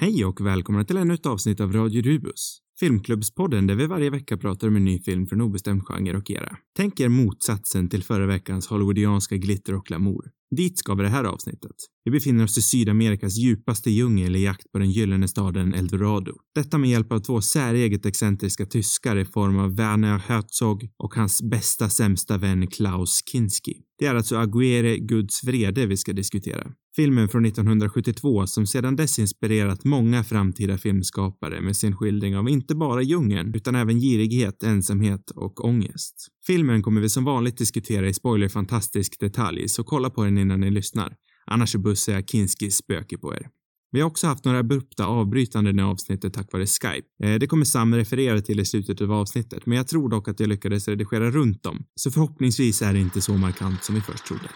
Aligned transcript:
Hej 0.00 0.24
och 0.24 0.46
välkomna 0.46 0.84
till 0.84 0.96
ännu 0.96 1.14
ett 1.14 1.26
avsnitt 1.26 1.60
av 1.60 1.72
Radio 1.72 2.02
Rubus. 2.02 2.58
Filmklubbspodden 2.80 3.66
där 3.66 3.74
vi 3.74 3.86
varje 3.86 4.10
vecka 4.10 4.36
pratar 4.36 4.68
om 4.68 4.76
en 4.76 4.84
ny 4.84 4.98
film 4.98 5.26
från 5.26 5.40
obestämd 5.40 5.86
genre 5.86 6.16
och 6.16 6.30
era. 6.30 6.56
Tänk 6.76 7.00
er 7.00 7.08
motsatsen 7.08 7.88
till 7.88 8.04
förra 8.04 8.26
veckans 8.26 8.66
hollywoodianska 8.66 9.36
glitter 9.36 9.74
och 9.74 9.84
glamour. 9.84 10.30
Dit 10.56 10.78
ska 10.78 10.94
vi 10.94 11.02
det 11.02 11.08
här 11.08 11.24
avsnittet. 11.24 11.76
Vi 12.04 12.10
befinner 12.10 12.44
oss 12.44 12.58
i 12.58 12.62
Sydamerikas 12.62 13.36
djupaste 13.36 13.90
djungel 13.90 14.36
i 14.36 14.42
jakt 14.42 14.72
på 14.72 14.78
den 14.78 14.90
gyllene 14.90 15.28
staden 15.28 15.74
Eldorado. 15.74 16.32
Detta 16.54 16.78
med 16.78 16.90
hjälp 16.90 17.12
av 17.12 17.18
två 17.18 17.40
säreget 17.40 18.06
excentriska 18.06 18.66
tyskar 18.66 19.16
i 19.16 19.24
form 19.24 19.58
av 19.58 19.76
Werner 19.76 20.18
Herzog 20.18 20.88
och 20.98 21.14
hans 21.14 21.42
bästa 21.42 21.88
sämsta 21.88 22.38
vän 22.38 22.66
Klaus 22.66 23.20
Kinski. 23.32 23.74
Det 23.98 24.06
är 24.06 24.14
alltså 24.14 24.36
Aguirre 24.36 24.98
Guds 24.98 25.44
vrede 25.44 25.86
vi 25.86 25.96
ska 25.96 26.12
diskutera. 26.12 26.72
Filmen 26.96 27.28
från 27.28 27.44
1972 27.44 28.46
som 28.46 28.66
sedan 28.66 28.96
dess 28.96 29.18
inspirerat 29.18 29.84
många 29.84 30.24
framtida 30.24 30.78
filmskapare 30.78 31.60
med 31.60 31.76
sin 31.76 31.96
skildring 31.96 32.36
av 32.36 32.48
inte 32.48 32.74
bara 32.74 33.02
djungeln 33.02 33.54
utan 33.54 33.74
även 33.74 34.00
girighet, 34.00 34.62
ensamhet 34.62 35.30
och 35.30 35.64
ångest. 35.64 36.14
Filmen 36.46 36.82
kommer 36.82 37.00
vi 37.00 37.08
som 37.08 37.24
vanligt 37.24 37.58
diskutera 37.58 38.08
i 38.08 38.14
spoilerfantastisk 38.14 39.20
detalj, 39.20 39.68
så 39.68 39.84
kolla 39.84 40.10
på 40.10 40.24
den 40.24 40.38
innan 40.38 40.60
ni 40.60 40.70
lyssnar. 40.70 41.16
Annars 41.46 41.72
så 41.72 41.78
bussar 41.78 42.12
jag 42.12 42.28
Kinskis 42.28 42.76
spöke 42.76 43.18
på 43.18 43.34
er. 43.34 43.48
Vi 43.92 44.00
har 44.00 44.06
också 44.06 44.26
haft 44.26 44.44
några 44.44 44.58
abrupta 44.58 45.06
avbrytanden 45.06 45.78
i 45.78 45.82
avsnittet 45.82 46.34
tack 46.34 46.52
vare 46.52 46.66
Skype. 46.66 47.08
Eh, 47.24 47.34
det 47.38 47.46
kommer 47.46 47.64
Sam 47.64 47.94
referera 47.94 48.40
till 48.40 48.60
i 48.60 48.64
slutet 48.64 49.00
av 49.00 49.12
avsnittet, 49.12 49.66
men 49.66 49.76
jag 49.76 49.88
tror 49.88 50.08
dock 50.08 50.28
att 50.28 50.40
jag 50.40 50.48
lyckades 50.48 50.88
redigera 50.88 51.30
runt 51.30 51.62
dem, 51.62 51.84
så 51.94 52.10
förhoppningsvis 52.10 52.82
är 52.82 52.92
det 52.92 52.98
inte 52.98 53.20
så 53.20 53.36
markant 53.36 53.84
som 53.84 53.94
vi 53.94 54.00
först 54.00 54.26
trodde. 54.26 54.50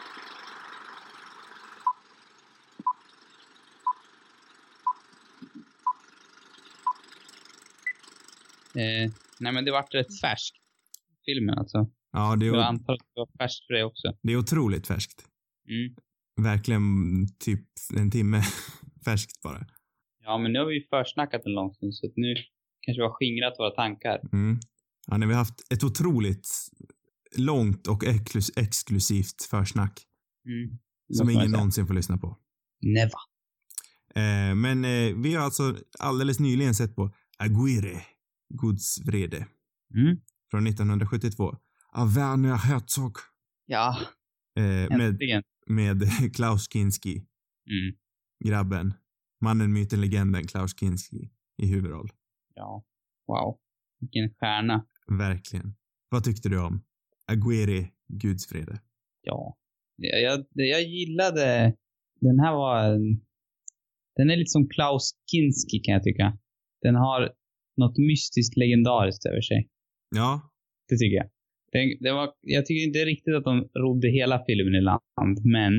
Eh, 8.77 9.11
nej 9.39 9.53
men 9.53 9.65
det 9.65 9.73
vart 9.73 9.95
rätt 9.95 10.21
färskt. 10.21 10.64
Filmen 11.25 11.59
alltså. 11.59 11.91
Ja, 12.13 12.37
det 12.37 12.47
är, 12.47 12.53
Jag 12.55 12.63
antar 12.65 12.93
att 12.93 13.01
det 13.01 13.21
var 13.21 13.29
färskt 13.39 13.67
för 13.67 13.75
dig 13.75 13.85
också. 13.85 14.17
det 14.23 14.33
är 14.33 14.37
otroligt 14.37 14.87
färskt. 14.87 15.25
Mm. 15.69 15.95
Verkligen 16.43 16.83
typ 17.39 17.61
en 17.97 18.11
timme 18.11 18.43
färskt 19.05 19.43
bara. 19.43 19.67
Ja, 20.25 20.39
men 20.39 20.53
nu 20.53 20.59
har 20.59 20.67
vi 20.67 20.75
ju 20.75 20.87
försnackat 20.91 21.47
en 21.47 21.53
lång 21.53 21.75
stund 21.75 21.95
så 21.95 22.13
nu 22.17 22.35
kanske 22.81 23.01
vi 23.01 23.07
har 23.07 23.13
skingrat 23.13 23.55
våra 23.59 23.71
tankar. 23.71 24.21
Mm. 24.33 24.59
Ja, 25.07 25.17
nu 25.17 25.27
har 25.27 25.31
vi 25.31 25.35
haft 25.37 25.73
ett 25.73 25.85
otroligt 25.85 26.49
långt 27.37 27.87
och 27.87 28.05
exklus- 28.05 28.53
exklusivt 28.57 29.43
försnack 29.51 30.01
Mm. 30.47 30.79
som 31.13 31.31
ingen 31.31 31.51
någonsin 31.51 31.87
får 31.87 31.95
lyssna 31.95 32.19
på. 32.19 32.39
Never. 32.83 33.21
Eh, 34.15 34.55
men 34.55 34.85
eh, 34.85 35.15
vi 35.17 35.35
har 35.35 35.45
alltså 35.45 35.77
alldeles 35.99 36.41
nyligen 36.41 36.75
sett 36.75 36.97
på 36.97 37.11
Aguirre, 37.39 38.03
Guds 38.63 39.01
vrede, 39.07 39.47
Mm. 39.95 40.17
Från 40.55 40.67
1972 40.67 41.57
av 41.93 42.15
Werner 42.15 42.57
Herzog 42.57 43.17
Ja, 43.67 43.97
eh, 44.59 44.97
med, 44.99 45.19
med 45.67 46.03
Klaus 46.37 46.69
Kinski, 46.73 47.15
Mm. 47.71 47.97
grabben, 48.45 48.95
mannen, 49.41 49.73
myten, 49.73 50.01
legenden 50.01 50.47
Klaus 50.47 50.79
Kinski 50.81 51.31
i 51.63 51.67
huvudroll. 51.67 52.09
Ja. 52.55 52.85
Wow. 53.27 53.59
Vilken 54.01 54.35
stjärna. 54.35 54.87
Verkligen. 55.19 55.75
Vad 56.09 56.25
tyckte 56.25 56.49
du 56.49 56.61
om 56.61 56.83
Aguirre, 57.27 57.89
Guds 58.09 58.53
vrede? 58.53 58.81
Ja. 59.23 59.57
Jag, 59.97 60.23
jag, 60.23 60.45
jag 60.55 60.83
gillade... 60.83 61.75
Den 62.21 62.39
här 62.41 62.53
var... 62.53 62.85
en- 62.95 63.21
Den 64.17 64.31
är 64.31 64.37
lite 64.37 64.51
som 64.51 64.69
Klaus 64.69 65.11
Kinski 65.31 65.79
kan 65.79 65.95
jag 65.95 66.03
tycka. 66.03 66.39
Den 66.83 66.95
har 66.95 67.33
något 67.77 67.99
mystiskt 67.99 68.57
legendariskt 68.57 69.27
över 69.27 69.41
sig. 69.41 69.71
Ja, 70.15 70.33
Det 70.89 70.97
tycker 70.97 71.17
jag. 71.17 71.29
Det, 71.73 71.81
det 72.01 72.13
var, 72.13 72.29
jag 72.41 72.67
tycker 72.67 72.87
inte 72.87 72.99
riktigt 72.99 73.35
att 73.35 73.45
de 73.45 73.69
rodde 73.85 74.09
hela 74.09 74.45
filmen 74.47 74.75
i 74.75 74.81
land, 74.81 75.37
men 75.45 75.75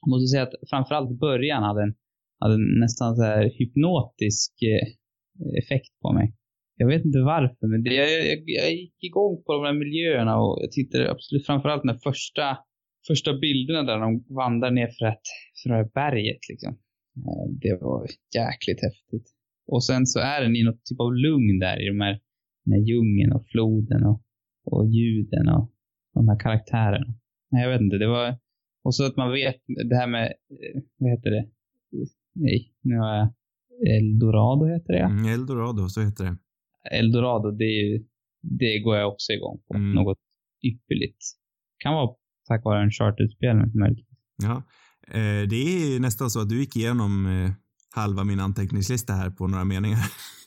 jag 0.00 0.08
måste 0.10 0.26
säga 0.32 0.42
att 0.42 0.54
framförallt 0.70 1.20
början 1.26 1.62
hade 1.62 1.82
en, 1.82 1.94
hade 2.40 2.54
en 2.54 2.68
nästan 2.84 3.16
så 3.16 3.22
här 3.22 3.42
hypnotisk 3.58 4.52
eh, 4.72 4.86
effekt 5.62 5.92
på 6.02 6.12
mig. 6.12 6.26
Jag 6.76 6.86
vet 6.86 7.04
inte 7.04 7.20
varför, 7.34 7.66
men 7.72 7.82
det, 7.82 7.94
jag, 7.94 8.10
jag, 8.30 8.38
jag 8.46 8.72
gick 8.72 9.04
igång 9.04 9.42
på 9.46 9.52
de 9.52 9.64
här 9.64 9.78
miljöerna 9.84 10.34
och 10.42 10.58
jag 10.62 10.72
tittade 10.72 11.10
absolut 11.10 11.46
framförallt 11.46 11.84
när 11.84 11.98
första, 12.08 12.58
första 13.08 13.38
bilderna 13.38 13.82
där 13.82 13.98
de 13.98 14.24
vandrar 14.34 14.70
ner 14.70 14.90
för, 14.98 15.06
ett, 15.06 15.26
för 15.62 15.70
det 15.70 15.76
här 15.76 15.90
berget 15.94 16.42
liksom. 16.50 16.72
Eh, 17.16 17.46
det 17.64 17.74
var 17.80 18.06
jäkligt 18.40 18.80
häftigt. 18.86 19.26
Och 19.66 19.84
sen 19.84 20.06
så 20.06 20.18
är 20.18 20.42
den 20.42 20.56
i 20.56 20.62
något 20.62 20.84
typ 20.84 21.00
av 21.00 21.14
lugn 21.14 21.58
där 21.58 21.76
i 21.84 21.86
de 21.92 22.00
här, 22.00 22.20
den 22.64 22.72
här 22.72 22.80
djungeln 22.80 23.32
och 23.32 23.46
floden 23.46 24.04
och, 24.04 24.22
och 24.64 24.86
ljuden 24.86 25.48
och 25.48 25.72
de 26.14 26.28
här 26.28 26.38
karaktärerna. 26.38 27.14
Nej, 27.50 27.62
jag 27.62 27.70
vet 27.70 27.80
inte, 27.80 27.96
det 27.96 28.08
var... 28.08 28.38
Och 28.84 28.94
så 28.94 29.06
att 29.06 29.16
man 29.16 29.32
vet 29.32 29.56
det 29.90 29.96
här 29.96 30.06
med, 30.06 30.24
eh, 30.24 30.82
vad 30.98 31.10
heter 31.10 31.30
det? 31.30 31.48
Nej, 32.34 32.72
nu 32.82 32.96
har 32.96 33.14
jag... 33.16 33.28
Eldorado 33.98 34.66
heter 34.66 34.92
det 34.92 34.98
mm, 34.98 35.32
Eldorado, 35.34 35.88
så 35.88 36.00
heter 36.00 36.24
det. 36.24 36.36
Eldorado, 36.98 37.50
det 37.50 37.64
är 37.64 37.90
ju, 37.90 38.04
det 38.40 38.78
går 38.78 38.96
jag 38.96 39.12
också 39.12 39.32
igång 39.32 39.62
på. 39.68 39.74
Mm. 39.74 39.94
Något 39.94 40.18
ypperligt. 40.62 41.22
Kan 41.78 41.94
vara 41.94 42.10
tack 42.48 42.64
vare 42.64 42.82
en 42.82 42.90
charterutspelning 42.90 43.70
möjligtvis. 43.74 44.18
Ja. 44.42 44.62
Eh, 45.08 45.48
det 45.48 45.56
är 45.56 46.00
nästan 46.00 46.30
så 46.30 46.40
att 46.40 46.48
du 46.48 46.60
gick 46.60 46.76
igenom 46.76 47.26
eh, 47.26 47.50
halva 47.94 48.24
min 48.24 48.40
anteckningslista 48.40 49.12
här 49.12 49.30
på 49.30 49.46
några 49.46 49.64
meningar. 49.64 49.98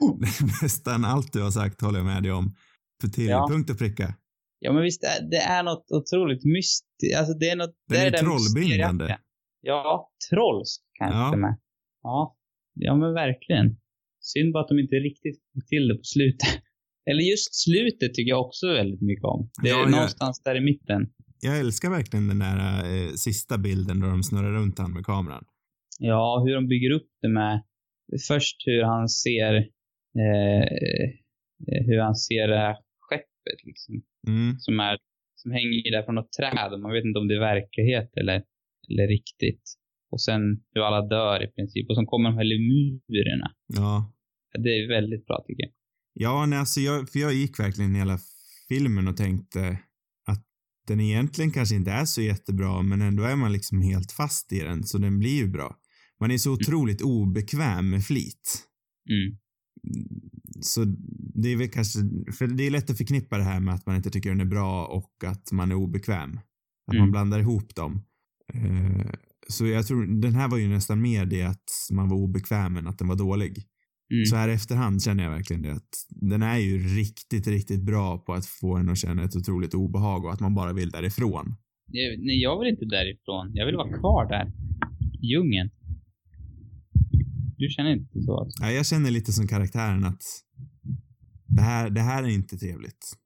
Nästan 0.62 1.04
allt 1.04 1.32
du 1.32 1.42
har 1.42 1.50
sagt 1.50 1.80
håller 1.80 1.98
jag 1.98 2.06
med 2.06 2.22
dig 2.22 2.32
om. 2.32 2.54
För 3.00 3.08
till 3.08 3.26
Ja. 3.26 3.48
punkt 3.50 3.70
och 3.70 3.78
pricka. 3.78 4.14
Ja, 4.58 4.72
men 4.72 4.82
visst, 4.82 5.04
är- 5.04 5.30
det 5.30 5.36
är 5.36 5.62
något 5.62 5.86
otroligt 5.90 6.44
mystiskt. 6.44 7.18
Alltså, 7.18 7.34
det 7.34 7.48
är 7.50 7.56
något... 7.56 7.74
Den 7.88 7.98
det 8.00 8.06
är 8.06 8.10
där 8.10 8.18
trollbindande. 8.18 9.16
Ja, 9.60 10.10
trolls 10.30 10.80
kanske 10.98 11.18
Ja. 11.18 11.36
med. 11.36 11.56
Ja. 12.02 12.36
Ja, 12.74 12.96
men 12.96 13.14
verkligen. 13.14 13.76
Synd 14.20 14.52
bara 14.52 14.62
att 14.62 14.68
de 14.68 14.78
inte 14.78 14.96
riktigt 14.96 15.38
fick 15.54 15.66
till 15.68 15.88
det 15.88 15.94
på 15.94 16.04
slutet. 16.04 16.48
Eller 17.10 17.22
just 17.22 17.54
slutet 17.64 18.14
tycker 18.14 18.28
jag 18.30 18.40
också 18.46 18.66
väldigt 18.72 19.02
mycket 19.02 19.24
om. 19.24 19.50
Det 19.62 19.68
är 19.70 19.78
Ja, 19.78 19.88
någonstans 19.88 20.42
där 20.44 20.56
i 20.56 20.60
mitten. 20.60 21.00
Jag 21.40 21.58
älskar 21.58 21.90
verkligen 21.90 22.28
den 22.28 22.38
där 22.38 22.58
eh, 22.94 23.10
sista 23.12 23.58
bilden 23.58 24.00
då 24.00 24.06
de 24.06 24.22
snurrar 24.22 24.52
runt 24.52 24.78
han 24.78 24.92
med 24.92 25.04
kameran. 25.06 25.44
Ja, 25.98 26.42
hur 26.46 26.54
de 26.54 26.68
bygger 26.68 26.90
upp 26.90 27.08
det 27.22 27.28
med 27.28 27.62
först 28.28 28.56
hur 28.66 28.82
han 28.82 29.08
ser 29.08 29.54
eh, 30.18 30.64
eh, 31.68 31.82
hur 31.86 31.98
han 31.98 32.14
ser 32.14 32.48
det 32.48 32.58
här 32.58 32.76
skeppet 33.06 33.58
liksom. 33.64 34.02
Mm. 34.28 34.54
Som 34.58 34.80
är 34.80 34.98
som 35.42 35.50
hänger 35.52 35.90
där 35.92 36.02
från 36.02 36.14
något 36.14 36.32
träd 36.32 36.72
och 36.72 36.80
man 36.80 36.92
vet 36.92 37.04
inte 37.04 37.18
om 37.18 37.28
det 37.28 37.34
är 37.34 37.40
verklighet 37.54 38.10
eller, 38.20 38.42
eller 38.90 39.06
riktigt. 39.08 39.64
Och 40.10 40.22
sen 40.22 40.40
hur 40.72 40.82
alla 40.82 41.02
dör 41.06 41.44
i 41.44 41.48
princip. 41.56 41.90
Och 41.90 41.96
så 41.96 42.04
kommer 42.04 42.30
de 42.30 42.36
här 42.36 42.44
lemurerna. 42.52 43.48
Ja. 43.66 44.12
Det 44.64 44.68
är 44.68 44.88
väldigt 44.88 45.26
bra 45.26 45.44
tycker 45.46 45.62
jag. 45.62 45.72
Ja, 46.12 46.46
nej, 46.46 46.58
alltså 46.58 46.80
jag, 46.80 47.08
för 47.08 47.18
jag 47.18 47.34
gick 47.34 47.60
verkligen 47.60 47.94
hela 47.94 48.18
filmen 48.68 49.08
och 49.08 49.16
tänkte 49.16 49.78
att 50.26 50.44
den 50.86 51.00
egentligen 51.00 51.50
kanske 51.50 51.74
inte 51.74 51.90
är 51.90 52.04
så 52.04 52.22
jättebra, 52.22 52.82
men 52.82 53.02
ändå 53.02 53.22
är 53.22 53.36
man 53.36 53.52
liksom 53.52 53.82
helt 53.82 54.12
fast 54.12 54.52
i 54.52 54.60
den, 54.60 54.84
så 54.84 54.98
den 54.98 55.18
blir 55.18 55.36
ju 55.36 55.48
bra. 55.48 55.76
Man 56.20 56.30
är 56.30 56.38
så 56.38 56.52
otroligt 56.52 57.02
obekväm 57.02 57.90
med 57.90 58.04
flit. 58.04 58.44
Mm. 59.10 59.38
Så 60.60 60.84
det 61.34 61.48
är 61.52 61.56
väl 61.56 61.68
kanske, 61.68 61.98
för 62.38 62.46
det 62.46 62.66
är 62.66 62.70
lätt 62.70 62.90
att 62.90 62.96
förknippa 62.98 63.38
det 63.38 63.44
här 63.44 63.60
med 63.60 63.74
att 63.74 63.86
man 63.86 63.96
inte 63.96 64.10
tycker 64.10 64.30
den 64.30 64.40
är 64.40 64.44
bra 64.44 64.86
och 64.86 65.24
att 65.24 65.52
man 65.52 65.70
är 65.70 65.74
obekväm. 65.74 66.40
Att 66.86 66.94
Mm. 66.94 67.00
man 67.02 67.10
blandar 67.10 67.38
ihop 67.38 67.74
dem. 67.74 68.02
Eh, 68.54 69.10
så 69.48 69.66
jag 69.66 69.86
tror, 69.86 70.20
den 70.20 70.34
här 70.34 70.48
var 70.48 70.58
ju 70.58 70.68
nästan 70.68 71.00
mer 71.02 71.26
det 71.26 71.42
att 71.42 71.70
man 71.92 72.08
var 72.08 72.16
obekväm 72.16 72.76
än 72.76 72.86
att 72.86 72.98
den 72.98 73.08
var 73.08 73.16
dålig. 73.16 73.64
Mm. 74.12 74.24
Så 74.24 74.36
här 74.36 74.48
efterhand 74.48 75.02
känner 75.02 75.24
jag 75.24 75.30
verkligen 75.30 75.62
det 75.62 75.72
att 75.72 75.88
den 76.08 76.42
är 76.42 76.58
ju 76.58 76.78
riktigt, 76.78 77.46
riktigt 77.46 77.82
bra 77.82 78.18
på 78.18 78.32
att 78.32 78.46
få 78.46 78.76
en 78.76 78.88
att 78.88 78.98
känna 78.98 79.22
ett 79.24 79.36
otroligt 79.36 79.74
obehag 79.74 80.24
och 80.24 80.32
att 80.32 80.40
man 80.40 80.54
bara 80.54 80.72
vill 80.72 80.90
därifrån. 80.90 81.54
Nej, 82.18 82.42
jag 82.42 82.58
vill 82.58 82.68
inte 82.68 82.84
därifrån. 82.84 83.50
Jag 83.54 83.66
vill 83.66 83.76
vara 83.76 83.98
kvar 83.98 84.28
där. 84.28 84.52
Djungeln. 85.22 85.70
Du 87.58 87.68
känner 87.68 87.92
inte 87.92 88.22
så 88.22 88.40
alltså? 88.40 88.62
Ja, 88.64 88.70
jag 88.72 88.86
känner 88.86 89.10
lite 89.10 89.32
som 89.32 89.46
karaktären 89.48 90.04
att 90.04 90.22
det 91.46 91.62
här, 91.62 91.90
det 91.90 92.00
här 92.00 92.22
är 92.22 92.28
inte 92.28 92.56
trevligt. 92.58 93.16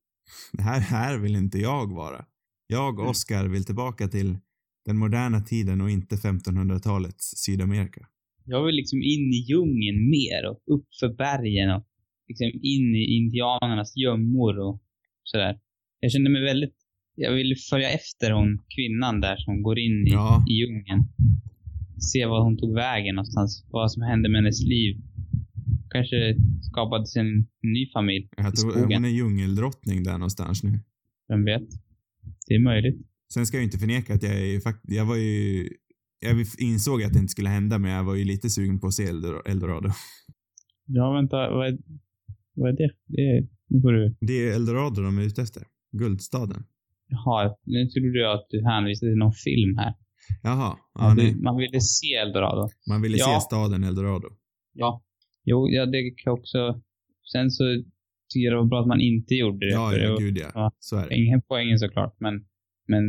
Det 0.52 0.62
här, 0.62 0.80
här 0.80 1.18
vill 1.18 1.36
inte 1.36 1.58
jag 1.58 1.94
vara. 1.94 2.24
Jag, 2.66 2.94
Mm. 2.94 3.10
Oscar, 3.10 3.48
vill 3.48 3.64
tillbaka 3.64 4.08
till 4.08 4.38
den 4.86 4.96
moderna 4.96 5.40
tiden 5.40 5.80
och 5.80 5.90
inte 5.90 6.16
1500-talets 6.16 7.32
Sydamerika. 7.36 8.06
Jag 8.44 8.66
vill 8.66 8.74
liksom 8.74 8.98
in 9.02 9.32
i 9.32 9.40
djungeln 9.48 10.10
mer 10.10 10.42
och 10.50 10.74
upp 10.74 10.86
för 11.00 11.08
bergen 11.08 11.70
och 11.70 11.84
liksom 12.28 12.46
in 12.62 12.94
i 12.94 13.04
indianernas 13.16 13.96
gömmor 13.96 14.58
och 14.58 14.82
sådär. 15.24 15.58
Jag 16.00 16.12
kände 16.12 16.30
mig 16.30 16.42
väldigt, 16.42 16.74
jag 17.14 17.32
ville 17.32 17.54
följa 17.70 17.90
efter 17.90 18.30
hon 18.30 18.58
kvinnan 18.76 19.20
där 19.20 19.36
som 19.36 19.62
går 19.62 19.78
in 19.78 20.06
i, 20.06 20.10
Ja. 20.10 20.44
i 20.48 20.52
djungeln. 20.52 21.02
Se 22.12 22.26
vad 22.26 22.44
hon 22.44 22.56
tog 22.58 22.74
vägen 22.74 23.14
någonstans. 23.14 23.66
Vad 23.70 23.92
som 23.92 24.02
hände 24.02 24.28
med 24.28 24.38
hennes 24.38 24.62
liv. 24.64 25.00
Kanske 25.90 26.16
skapade 26.62 27.06
sig 27.06 27.20
en 27.22 27.46
ny 27.62 27.90
familj 27.92 28.28
Jag 28.36 28.48
i 28.52 28.56
tror, 28.56 28.70
skogen. 28.70 28.92
hon 28.92 29.04
är 29.04 29.08
djungeldrottning 29.08 30.02
där 30.02 30.12
någonstans 30.12 30.62
nu. 30.62 30.80
Vem 31.28 31.44
vet? 31.44 31.68
Det 32.46 32.54
är 32.54 32.60
möjligt. 32.64 33.06
Sen 33.34 33.46
ska 33.46 33.56
jag 33.56 33.62
ju 33.62 33.64
inte 33.64 33.78
förneka 33.78 34.14
att 34.14 34.22
jag 34.22 34.34
är 34.34 34.44
ju 34.46 34.60
fakt- 34.60 34.84
jag 34.88 35.04
var 35.04 35.16
ju, 35.16 35.68
jag 36.20 36.46
insåg 36.58 37.02
att 37.02 37.12
det 37.12 37.18
inte 37.18 37.30
skulle 37.30 37.48
hända 37.48 37.78
men 37.78 37.90
jag 37.90 38.04
var 38.04 38.14
ju 38.14 38.24
lite 38.24 38.50
sugen 38.50 38.80
på 38.80 38.86
att 38.86 38.94
se 38.94 39.02
Eldor- 39.06 39.42
Eldorado. 39.48 39.88
Ja, 40.86 41.12
vänta. 41.12 41.36
Vad 41.36 41.66
är, 41.68 41.78
vad 42.54 42.68
är 42.72 42.76
det? 42.76 42.90
det 43.06 43.20
är, 43.22 43.48
nu 43.68 43.80
får 43.80 43.92
du... 43.92 44.16
Det 44.20 44.32
är 44.48 44.54
Eldorado 44.54 45.02
de 45.02 45.18
är 45.18 45.22
ute 45.22 45.42
efter. 45.42 45.62
Guldstaden. 45.92 46.64
Jaha, 47.08 47.56
nu 47.64 47.86
trodde 47.86 48.18
jag 48.18 48.32
att 48.34 48.46
du 48.50 48.64
hänvisade 48.64 49.12
till 49.12 49.18
någon 49.18 49.32
film 49.32 49.76
här. 49.76 49.94
Jaha. 50.42 50.76
Ja, 50.94 51.14
nej. 51.14 51.32
du, 51.32 51.42
man 51.42 51.56
ville 51.56 51.80
se 51.80 52.14
Eldorado. 52.14 52.68
Man 52.88 53.02
ville 53.02 53.16
Ja. 53.16 53.40
se 53.40 53.44
staden 53.46 53.84
Eldorado. 53.84 54.28
Ja. 54.72 55.02
Jo, 55.44 55.68
ja, 55.68 55.86
det 55.86 56.10
kan 56.10 56.32
också... 56.32 56.80
Sen 57.32 57.50
så 57.50 57.64
tycker 58.32 58.44
jag 58.44 58.52
det 58.52 58.56
var 58.58 58.64
bra 58.64 58.80
att 58.80 58.86
man 58.86 59.00
inte 59.00 59.34
gjorde 59.34 59.66
det. 59.66 59.72
Ja, 59.72 59.90
det 59.90 60.04
ja, 60.04 60.10
var 60.10 60.18
gud 60.20 60.38
ja. 60.38 60.50
ja. 60.54 60.72
Så 60.78 60.96
är 60.96 61.08
det. 61.08 61.14
ingen 61.16 61.42
poängen 61.42 61.78
såklart, 61.78 62.16
men, 62.20 62.34
men, 62.88 63.04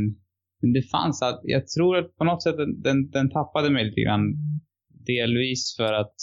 men 0.62 0.74
det 0.74 0.82
fanns 0.82 1.22
att, 1.22 1.42
jag 1.44 1.68
tror 1.68 1.98
att 1.98 2.16
på 2.16 2.24
något 2.24 2.44
sätt 2.44 2.56
den, 2.84 3.10
den, 3.12 3.30
tappade 3.30 3.70
mig 3.70 3.86
lite 3.86 4.02
grann. 4.02 4.22
Delvis 5.06 5.76
för 5.78 5.94
att 5.94 6.16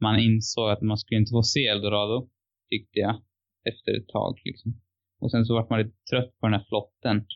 man 0.00 0.18
insåg 0.18 0.70
att 0.70 0.82
man 0.82 0.98
skulle 0.98 1.20
inte 1.20 1.30
få 1.30 1.42
se 1.42 1.66
Eldorado, 1.66 2.28
tyckte 2.70 2.98
jag, 2.98 3.14
efter 3.68 3.98
ett 3.98 4.08
tag 4.08 4.40
liksom. 4.44 4.80
Och 5.20 5.30
sen 5.30 5.44
så 5.44 5.54
var 5.54 5.66
man 5.70 5.78
lite 5.78 5.96
trött 6.10 6.38
på 6.40 6.46
den 6.46 6.52
här 6.54 6.66
flotten. 6.68 7.26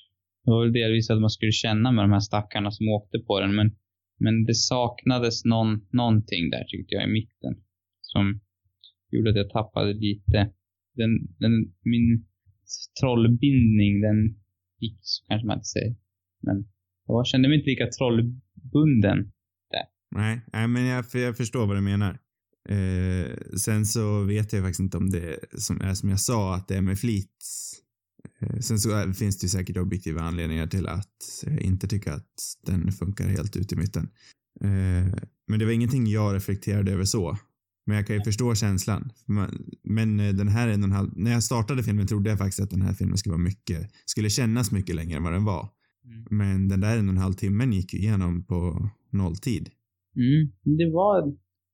Det 0.45 0.51
var 0.51 0.65
väl 0.65 0.73
delvis 0.73 1.11
att 1.11 1.21
man 1.21 1.31
skulle 1.31 1.53
känna 1.53 1.93
med 1.93 2.05
de 2.05 2.13
här 2.13 2.21
stackarna 2.21 2.71
som 2.71 2.89
åkte 2.89 3.19
på 3.19 3.41
den, 3.41 3.55
men, 3.55 3.77
men 4.19 4.45
det 4.45 4.55
saknades 4.55 5.45
någon, 5.45 5.87
någonting 5.91 6.51
där 6.51 6.65
tyckte 6.65 6.95
jag 6.95 7.09
i 7.09 7.13
mitten. 7.13 7.55
Som 8.01 8.41
gjorde 9.11 9.31
att 9.31 9.37
jag 9.37 9.51
tappade 9.51 9.93
lite. 9.93 10.53
Den, 10.95 11.11
den, 11.39 11.53
min 11.83 12.27
trollbindning, 13.01 14.01
den 14.01 14.19
gick, 14.81 14.99
så 15.01 15.27
kanske 15.29 15.47
man 15.47 15.57
inte 15.57 15.65
säger. 15.65 15.97
Men 16.43 16.69
jag 17.07 17.27
kände 17.27 17.49
mig 17.49 17.59
inte 17.59 17.71
lika 17.71 17.87
trollbunden. 17.87 19.33
Nej, 20.15 20.41
nej 20.53 20.69
men 20.69 20.85
jag, 20.87 21.05
jag 21.15 21.37
förstår 21.37 21.67
vad 21.67 21.77
du 21.77 21.81
menar. 21.81 22.19
Eh, 22.69 23.57
sen 23.57 23.87
så 23.87 24.25
vet 24.25 24.53
jag 24.53 24.63
faktiskt 24.63 24.81
inte 24.81 24.97
om 24.97 25.11
det 25.11 25.39
som 25.59 25.81
är 25.81 25.95
som 25.95 26.09
jag 26.09 26.21
sa, 26.21 26.55
att 26.55 26.69
det 26.69 26.77
är 26.77 26.83
med 26.83 26.99
flit. 26.99 27.45
Eh, 28.41 28.59
sen 28.59 28.79
så 28.79 28.91
är, 28.91 29.13
finns 29.13 29.39
det 29.39 29.49
säkert 29.49 29.77
objektiva 29.77 30.21
anledningar 30.21 30.67
till 30.67 30.87
att 30.87 31.45
jag 31.47 31.61
inte 31.61 31.89
tycker 31.89 32.13
att 32.13 32.57
den 32.67 32.93
funkar 32.93 33.29
helt 33.29 33.57
ut 33.57 33.73
i 33.73 33.77
mitten. 33.77 34.09
Eh, 34.61 35.15
men 35.49 35.59
det 35.59 35.65
var 35.65 35.73
ingenting 35.73 36.07
jag 36.07 36.35
reflekterade 36.35 36.93
över 36.93 37.05
så. 37.05 37.39
Men 37.87 37.97
jag 37.97 38.07
kan 38.07 38.17
ju 38.17 38.23
förstå 38.23 38.55
känslan. 38.55 39.13
Men, 39.83 40.21
eh, 40.21 40.35
den 40.35 40.49
här 40.49 40.69
en 40.69 40.83
och 40.83 40.89
en 40.89 40.93
halv, 40.93 41.11
när 41.17 41.33
jag 41.33 41.43
startade 41.43 41.83
filmen 41.83 42.07
trodde 42.07 42.31
jag 42.31 42.39
faktiskt 42.39 42.61
att 42.61 42.71
den 42.71 42.83
här 42.83 42.93
filmen 42.93 43.19
skulle 43.19 43.33
vara 43.33 43.43
mycket, 43.43 43.91
skulle 44.05 44.31
kännas 44.31 44.73
mycket 44.73 44.97
längre 44.97 45.17
än 45.17 45.23
vad 45.23 45.33
den 45.33 45.45
var. 45.45 45.69
Mm. 46.05 46.27
Men 46.31 46.69
den 46.69 46.81
där 46.81 46.99
en 46.99 47.09
och 47.09 47.15
en 47.15 47.21
halv 47.21 47.35
timmen 47.35 47.73
gick 47.73 47.95
ju 47.95 47.99
igenom 47.99 48.45
på 48.45 48.89
nolltid. 49.11 49.71
Mm. 50.17 50.53
Det 50.79 50.91
var, 50.93 51.27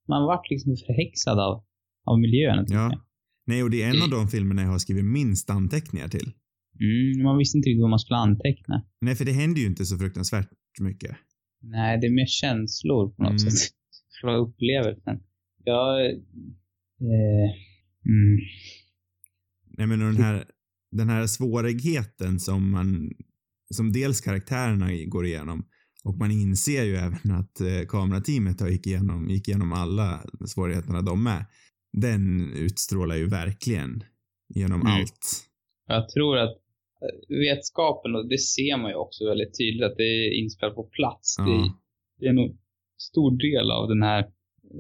man 0.09 0.27
vart 0.27 0.51
liksom 0.51 0.77
förhäxad 0.87 1.39
av, 1.39 1.65
av 2.05 2.21
miljöerna 2.21 2.65
tycker 2.65 2.81
jag. 2.81 3.01
Nej, 3.49 3.63
och 3.63 3.71
det 3.71 3.83
är 3.83 3.91
en 3.91 4.03
av 4.03 4.11
de 4.11 4.29
filmerna 4.29 4.63
jag 4.63 4.69
har 4.69 4.79
skrivit 4.79 5.05
minst 5.05 5.51
anteckningar 5.51 6.09
till. 6.09 6.33
Mm, 6.81 7.23
man 7.25 7.39
visste 7.39 7.59
inte 7.59 7.69
riktigt 7.69 7.81
vad 7.83 7.91
man 7.91 7.99
skulle 7.99 8.17
anteckna. 8.17 8.85
Nej, 9.01 9.15
för 9.15 9.25
det 9.25 9.33
händer 9.33 9.61
ju 9.61 9.67
inte 9.67 9.87
så 9.87 9.99
fruktansvärt 9.99 10.49
mycket. 10.81 11.17
Nej, 11.63 11.99
det 12.01 12.07
är 12.07 12.11
mer 12.11 12.27
känslor 12.27 13.11
på 13.11 13.23
något 13.23 13.31
Mm. 13.31 13.51
sätt. 13.51 13.71
Själva 14.23 14.37
upplevelsen. 14.39 15.21
Jag... 15.65 16.07
Eh, 17.01 17.51
mm, 18.07 18.39
Nej, 19.79 19.87
men 19.87 19.99
den 19.99 20.17
här, 20.17 20.45
den 20.91 21.09
här 21.09 21.27
svårigheten 21.27 22.41
som 22.41 22.71
man, 22.71 23.11
som 23.75 23.93
dels 23.93 24.21
karaktärerna 24.21 25.05
går 25.07 25.27
igenom 25.27 25.65
och 26.05 26.19
man 26.19 26.31
inser 26.31 26.85
ju 26.85 26.97
även 26.97 27.31
att 27.31 27.61
eh, 27.61 27.87
kamerateamet 27.89 28.71
gick 28.71 28.87
igenom, 28.87 29.31
gick 29.31 29.49
igenom 29.49 29.73
alla 29.73 30.25
svårigheterna 30.47 31.03
de 31.03 31.27
är. 31.27 31.45
Den 31.93 32.53
utstrålar 32.57 33.17
ju 33.17 33.29
verkligen 33.29 34.05
genom 34.55 34.81
Mm. 34.81 34.93
allt. 34.93 35.45
jag 35.87 36.09
tror 36.09 36.37
att 36.39 36.57
eh, 37.03 37.39
vetskapen, 37.47 38.15
och 38.17 38.29
det 38.29 38.39
ser 38.39 38.77
man 38.83 38.91
ju 38.91 38.97
också 38.97 39.29
väldigt 39.29 39.59
tydligt, 39.59 39.85
att 39.85 39.97
det 39.97 40.03
är 40.27 40.33
inspelat 40.43 40.75
på 40.75 40.85
plats. 40.85 41.37
Det, 41.37 41.43
är- 41.43 41.47
Ja. 41.67 41.81
det 42.21 42.27
är 42.27 42.33
nog 42.33 42.59
stor 43.11 43.31
del 43.47 43.71
av 43.71 43.89
den 43.89 44.03
här, 44.03 44.25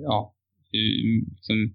ja, 0.08 0.34
hur 0.72 0.88
liksom, 1.36 1.74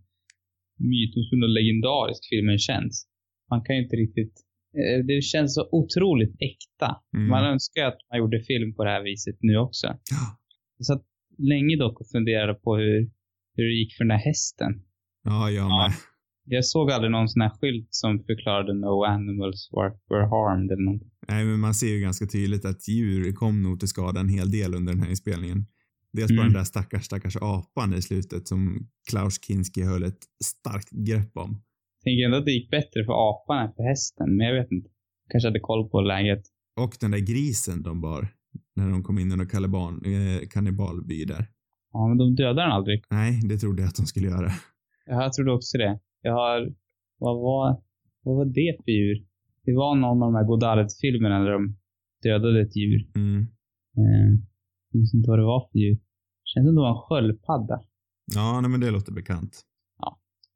mytomspunna 0.78 1.48
legendarisk 1.48 2.24
filmen 2.30 2.58
känns. 2.60 3.08
Man 3.50 3.64
kan 3.64 3.76
ju 3.76 3.84
inte 3.84 3.96
riktigt, 3.96 4.34
eh, 4.80 5.06
det 5.06 5.22
känns 5.22 5.54
så 5.56 5.70
otroligt 5.72 6.36
äkta. 6.50 6.90
Mm. 7.16 7.28
Man 7.30 7.44
önskar 7.46 7.84
att 7.86 7.98
man 8.10 8.20
gjorde 8.20 8.40
film 8.44 8.76
på 8.76 8.84
det 8.84 8.90
här 8.90 9.04
viset 9.04 9.38
nu 9.42 9.58
också. 9.58 9.88
Ja. 9.88 10.24
Jag 10.78 10.86
satt 10.86 11.04
länge 11.38 11.76
dock 11.78 12.02
och 12.02 12.08
funderade 12.12 12.54
på 12.54 12.76
hur, 12.78 13.12
hur 13.56 13.64
det 13.70 13.74
gick 13.74 13.94
för 13.98 14.04
den 14.04 14.12
här 14.12 14.26
hästen. 14.26 14.72
Ja, 15.24 15.50
jag 15.50 15.66
Ja. 15.70 15.88
med. 15.88 15.98
Jag 16.46 16.66
såg 16.66 16.92
aldrig 16.92 17.12
någon 17.12 17.30
sån 17.30 17.42
här 17.42 17.50
skylt 17.50 17.88
som 17.90 18.20
förklarade 18.20 18.74
no 18.74 19.04
animals 19.04 19.70
were, 20.10 20.26
harmed 20.26 20.72
eller 20.72 20.84
någonting. 20.84 21.12
Nej, 21.28 21.46
men 21.46 21.60
man 21.60 21.74
ser 21.74 21.88
ju 21.88 22.00
ganska 22.00 22.26
tydligt 22.26 22.66
att 22.66 22.88
djur 22.88 23.32
kom 23.34 23.64
nog 23.64 23.80
till 23.80 23.88
skada 23.88 24.20
en 24.20 24.30
hel 24.30 24.52
del 24.52 24.74
under 24.76 24.94
den 24.94 25.02
här 25.02 25.10
inspelningen. 25.10 25.66
Dels 26.14 26.32
Mm. 26.32 26.44
den 26.44 26.54
där 26.54 26.64
stackars, 26.64 27.06
stackars 27.06 27.36
apan 27.42 27.94
i 27.94 28.02
slutet 28.02 28.48
som 28.48 28.88
Klaus 29.10 29.40
Kinski 29.46 29.82
höll 29.84 30.04
ett 30.04 30.24
starkt 30.44 30.90
grepp 30.92 31.38
om. 31.38 31.62
tänker 32.04 32.26
ändå 32.26 32.38
att 32.38 32.46
det 32.46 32.52
gick 32.52 32.70
bättre 32.72 33.06
för 33.06 33.30
apan 33.30 33.58
än 33.68 33.74
för 33.74 33.84
hästen, 33.84 34.38
men 34.38 34.48
jag 34.48 34.56
vet 34.62 34.72
inte. 34.72 34.90
Kanske 35.32 35.48
hade 35.48 35.60
koll 35.60 35.90
på 35.90 36.02
läget. 36.02 36.44
Och 36.82 36.94
den 37.00 37.12
där 37.12 37.20
grisen 37.20 37.84
de 37.84 38.02
bar 38.02 38.28
när 38.76 38.90
de 38.90 39.04
kom 39.04 39.20
in 39.20 39.32
i 39.32 39.36
någon 39.36 39.48
kaliban, 39.48 40.02
eh, 40.06 40.48
kannibalby 40.50 41.26
där. 41.26 41.46
Ja, 41.94 42.08
men 42.08 42.18
de 42.18 42.36
dödar 42.36 42.64
den 42.64 42.72
aldrig. 42.72 43.04
Nej, 43.10 43.42
det 43.50 43.58
trodde 43.58 43.82
jag 43.82 43.90
att 43.90 43.96
de 43.96 44.06
skulle 44.06 44.28
göra. 44.28 44.52
Ja, 45.06 45.24
Jag 45.24 45.34
trodde 45.34 45.52
också 45.52 45.78
det. 45.78 46.00
Jag 46.22 46.34
har... 46.34 46.74
Vad 47.20 47.36
var, 47.42 47.82
vad 48.24 48.36
var 48.36 48.46
det 48.46 48.78
för 48.86 48.92
djur? 48.92 49.18
Det 49.66 49.74
var 49.74 49.96
någon 49.96 50.24
av 50.24 50.32
de 50.32 50.36
här 50.38 50.44
Godard-filmerna 50.48 51.40
där 51.40 51.52
de 51.52 51.76
dödade 52.24 52.62
ett 52.62 52.76
djur. 52.76 53.02
Mm. 53.16 53.42
Eh, 53.98 54.30
jag 54.90 54.96
minns 55.00 55.14
inte 55.14 55.30
vad 55.30 55.40
det 55.40 55.46
var 55.46 55.62
för 55.72 55.80
djur. 55.80 55.98
Känns 56.44 56.68
som 56.68 56.76
det 56.76 56.82
var 56.82 56.90
en 56.96 57.04
sköldpadda. 57.08 57.78
Ja, 58.36 58.62
nej, 58.62 58.70
men 58.72 58.80
det 58.80 58.92
låter 58.92 59.12
bekant. 59.12 59.62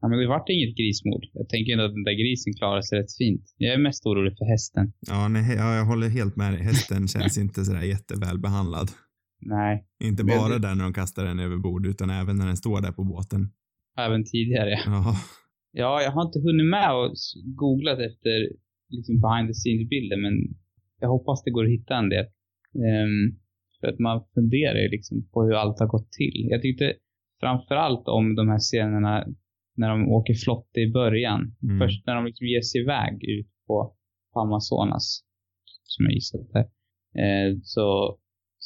Ja, 0.01 0.07
men 0.07 0.19
det 0.19 0.27
vart 0.27 0.49
inget 0.49 0.77
grismord. 0.77 1.23
Jag 1.33 1.49
tänker 1.49 1.71
ändå 1.73 1.85
att 1.85 1.93
den 1.93 2.03
där 2.03 2.17
grisen 2.23 2.53
klarade 2.53 2.83
sig 2.83 2.99
rätt 2.99 3.17
fint. 3.17 3.45
Jag 3.57 3.73
är 3.73 3.77
mest 3.87 4.05
orolig 4.05 4.37
för 4.37 4.45
hästen. 4.45 4.93
Ja, 4.99 5.27
nej, 5.27 5.55
ja, 5.55 5.75
jag 5.75 5.85
håller 5.85 6.09
helt 6.09 6.35
med 6.35 6.53
dig. 6.53 6.61
Hästen 6.63 7.07
känns 7.13 7.37
inte 7.37 7.65
sådär 7.65 7.81
jätteväl 7.81 8.39
behandlad. 8.39 8.87
Nej, 9.41 9.85
Inte 10.03 10.23
bara 10.23 10.49
det- 10.49 10.59
där 10.59 10.75
när 10.75 10.83
de 10.83 10.93
kastar 10.93 11.25
den 11.25 11.39
över 11.39 11.57
bord, 11.57 11.85
utan 11.85 12.09
även 12.09 12.35
när 12.37 12.47
den 12.47 12.57
står 12.57 12.81
där 12.81 12.91
på 12.91 13.03
båten. 13.03 13.51
Även 13.97 14.23
tidigare. 14.23 14.79
Ja, 14.85 15.15
Ja, 15.71 16.01
jag 16.01 16.11
har 16.11 16.25
inte 16.25 16.39
hunnit 16.39 16.69
med 16.77 16.91
och 16.95 17.13
googlat 17.61 17.99
efter 17.99 18.35
liksom 18.95 19.15
behind 19.23 19.47
the 19.49 19.57
scenes-bilder, 19.61 20.17
men 20.25 20.33
jag 20.99 21.09
hoppas 21.09 21.43
det 21.43 21.51
går 21.51 21.65
att 21.65 21.77
hitta 21.77 21.95
en 21.95 22.09
del. 22.09 22.25
Ehm, 22.87 23.23
för 23.79 23.87
att 23.87 23.99
man 23.99 24.23
funderar 24.33 24.79
ju 24.79 24.89
liksom 24.89 25.29
på 25.31 25.43
hur 25.43 25.53
allt 25.53 25.79
har 25.79 25.87
gått 25.87 26.11
till. 26.11 26.47
Jag 26.49 26.61
tyckte 26.61 26.93
framförallt 27.39 28.07
om 28.07 28.35
de 28.35 28.49
här 28.49 28.59
scenerna 28.59 29.27
när 29.75 29.89
de 29.89 30.11
åker 30.17 30.33
flotte 30.33 30.79
i 30.79 30.91
början. 30.91 31.41
Mm. 31.63 31.79
Först 31.79 32.05
när 32.05 32.15
de 32.15 32.25
liksom 32.25 32.47
ger 32.47 32.61
sig 32.61 32.81
iväg 32.81 33.13
ut 33.23 33.49
på, 33.67 33.95
på 34.33 34.39
Amazonas, 34.39 35.23
som 35.83 36.05
jag 36.05 36.13
gissat 36.13 36.41
det. 36.53 36.65
Eh, 37.21 37.49
så, 37.63 38.17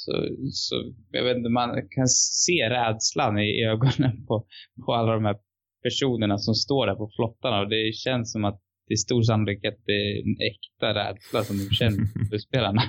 så, 0.06 0.12
så, 0.52 0.76
jag 1.12 1.24
vet 1.24 1.38
inte, 1.38 1.50
man 1.50 1.70
kan 1.90 2.08
se 2.08 2.70
rädslan 2.70 3.40
i 3.40 3.66
ögonen 3.66 4.26
på, 4.28 4.46
på 4.86 4.94
alla 4.94 5.14
de 5.14 5.26
här 5.26 5.38
personerna 5.84 6.38
som 6.38 6.56
står 6.56 6.88
där 6.88 6.96
på 6.96 7.12
flottarna 7.16 7.60
och 7.62 7.70
det 7.70 7.96
känns 7.96 8.32
som 8.32 8.46
att 8.46 8.62
det 8.88 8.94
är 8.94 9.08
stor 9.08 9.22
sannolikhet 9.22 9.74
att 9.74 9.86
det 9.86 10.00
är 10.02 10.16
en 10.26 10.38
äkta 10.52 10.88
rädsla 11.00 11.44
som 11.44 11.58
de 11.58 11.76
känner 11.76 12.06
för 12.30 12.38
spelarna. 12.38 12.82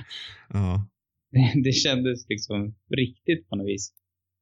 ja. 0.53 0.89
Det, 1.31 1.61
det 1.63 1.71
kändes 1.71 2.29
liksom 2.29 2.75
riktigt 2.89 3.49
på 3.49 3.55
något 3.55 3.67
vis. 3.67 3.93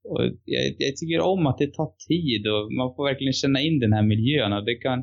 Och 0.03 0.23
jag, 0.45 0.63
jag 0.77 0.95
tycker 0.95 1.19
om 1.19 1.47
att 1.47 1.57
det 1.57 1.73
tar 1.73 1.91
tid 2.07 2.47
och 2.47 2.73
man 2.73 2.95
får 2.95 3.03
verkligen 3.09 3.33
känna 3.33 3.61
in 3.61 3.79
den 3.79 3.93
här 3.93 4.03
miljön 4.03 4.53
och 4.53 4.65
det 4.65 4.75
kan, 4.75 4.99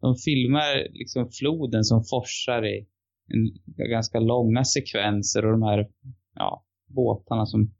de 0.00 0.16
filmar 0.16 0.70
liksom 1.00 1.30
floden 1.40 1.84
som 1.84 2.04
forsar 2.10 2.66
i 2.66 2.86
en, 3.34 3.42
ganska 3.88 4.20
långa 4.20 4.64
sekvenser 4.64 5.44
och 5.46 5.52
de 5.52 5.62
här, 5.62 5.88
ja, 6.34 6.66
båtarna 6.94 7.46
som 7.46 7.70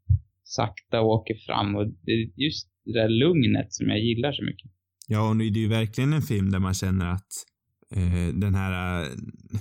sakta 0.43 1.01
åker 1.01 1.35
fram 1.47 1.75
och 1.75 1.87
det 1.87 2.11
är 2.11 2.45
just 2.45 2.67
det 2.85 2.93
där 2.93 3.09
lugnet 3.09 3.73
som 3.73 3.89
jag 3.89 3.99
gillar 3.99 4.31
så 4.31 4.43
mycket. 4.43 4.71
Ja, 5.07 5.29
och 5.29 5.37
det 5.37 5.43
är 5.43 5.49
ju 5.57 5.67
verkligen 5.67 6.13
en 6.13 6.21
film 6.21 6.51
där 6.51 6.59
man 6.59 6.73
känner 6.73 7.05
att 7.05 7.27
eh, 7.95 8.27
den 8.35 8.55
här 8.55 9.01
eh, 9.03 9.07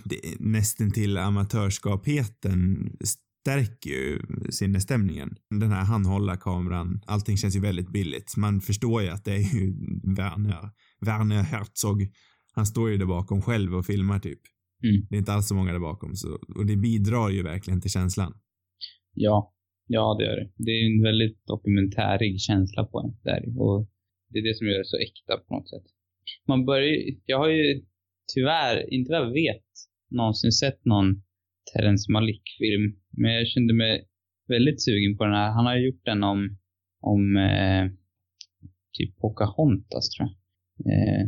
det- 0.05 0.41
nästan 0.41 0.91
till 0.91 1.17
amatörskapheten 1.19 2.91
stärker 3.05 3.91
ju 3.91 4.21
sinnesstämningen. 4.51 5.37
Den 5.61 5.71
här 5.73 5.85
handhålla 5.85 6.37
kameran, 6.37 7.01
allting 7.07 7.37
känns 7.37 7.57
ju 7.57 7.61
väldigt 7.61 7.93
billigt. 7.93 8.37
Man 8.37 8.61
förstår 8.61 9.03
ju 9.03 9.09
att 9.09 9.25
det 9.25 9.33
är 9.33 9.55
ju 9.61 9.75
Werner, 10.17 10.71
Werner 11.01 11.43
Herzog. 11.43 12.09
Han 12.55 12.67
står 12.67 12.91
ju 12.91 12.97
där 12.97 13.07
bakom 13.07 13.43
själv 13.43 13.75
och 13.75 13.87
filmar 13.87 14.19
typ. 14.19 14.41
Mm. 14.85 15.07
Det 15.11 15.17
är 15.17 15.19
inte 15.19 15.33
alls 15.33 15.49
så 15.49 15.55
många 15.55 15.73
där 15.73 15.79
bakom 15.81 16.17
så, 16.17 16.39
och 16.57 16.67
det 16.67 16.77
bidrar 16.77 17.31
ju 17.31 17.43
verkligen 17.43 17.81
till 17.81 17.91
känslan. 17.91 18.33
Ja, 19.15 19.55
ja 19.87 20.17
det 20.19 20.25
gör 20.25 20.37
det. 20.37 20.51
Det 20.57 20.71
är 20.71 20.97
en 20.97 21.03
väldigt 21.03 21.47
dokumentärig 21.47 22.41
känsla 22.41 22.85
på 22.85 23.03
den 23.03 23.17
där 23.23 23.61
och 23.61 23.89
det 24.29 24.39
är 24.39 24.43
det 24.43 24.57
som 24.57 24.67
gör 24.67 24.79
det 24.79 24.85
så 24.85 24.99
äkta 24.99 25.37
på 25.37 25.55
något 25.55 25.69
sätt. 25.69 25.87
Man 26.49 26.65
börjar 26.65 26.97
jag 27.27 27.39
har 27.39 27.49
ju 27.49 27.83
tyvärr, 28.35 28.95
inte 28.95 29.13
vad 29.13 29.21
jag 29.21 29.33
vet, 29.33 29.67
någonsin 30.11 30.53
sett 30.53 30.85
någon 30.85 31.23
Terrence 31.73 32.13
Malick-film. 32.13 32.97
Men 33.11 33.33
jag 33.33 33.49
kände 33.49 33.75
mig 33.75 34.09
väldigt 34.49 34.83
sugen 34.83 35.17
på 35.17 35.25
den 35.25 35.35
här. 35.35 35.51
Han 35.51 35.67
har 35.67 35.77
ju 35.77 35.87
gjort 35.87 36.05
den 36.05 36.23
om, 36.23 36.59
om 37.01 37.37
eh, 37.37 37.91
typ 38.93 39.19
Pocahontas 39.19 40.11
tror 40.11 40.29
jag. 40.29 40.37
Eh, 40.93 41.23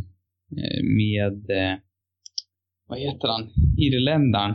eh 0.59 0.83
med, 0.97 1.51
eh, 1.51 1.79
vad 2.87 2.99
heter 2.99 3.29
han, 3.29 3.51
irländaren. 3.79 4.55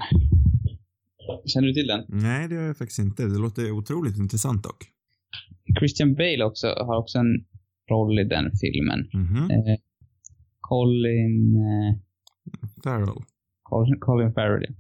Känner 1.46 1.68
du 1.68 1.74
till 1.74 1.88
den? 1.88 2.06
Nej, 2.08 2.48
det 2.48 2.56
gör 2.56 2.68
jag 2.68 2.78
faktiskt 2.78 3.00
inte. 3.00 3.24
Det 3.24 3.40
låter 3.40 3.72
otroligt 3.72 4.18
intressant 4.18 4.64
dock. 4.64 4.84
Christian 5.80 6.16
Bale 6.16 6.44
också, 6.44 6.68
har 6.68 6.98
också 6.98 7.18
en 7.18 7.46
roll 7.92 8.20
i 8.20 8.24
den 8.24 8.52
filmen. 8.62 9.10
Mm 9.14 9.28
-hmm. 9.28 9.52
eh, 9.52 9.78
Colin... 10.60 11.56
Eh, 11.56 11.96
Farrell. 12.84 13.24
Colin, 13.64 14.00
Colin 14.00 14.34
Farrell, 14.34 14.66
ja. 14.68 14.76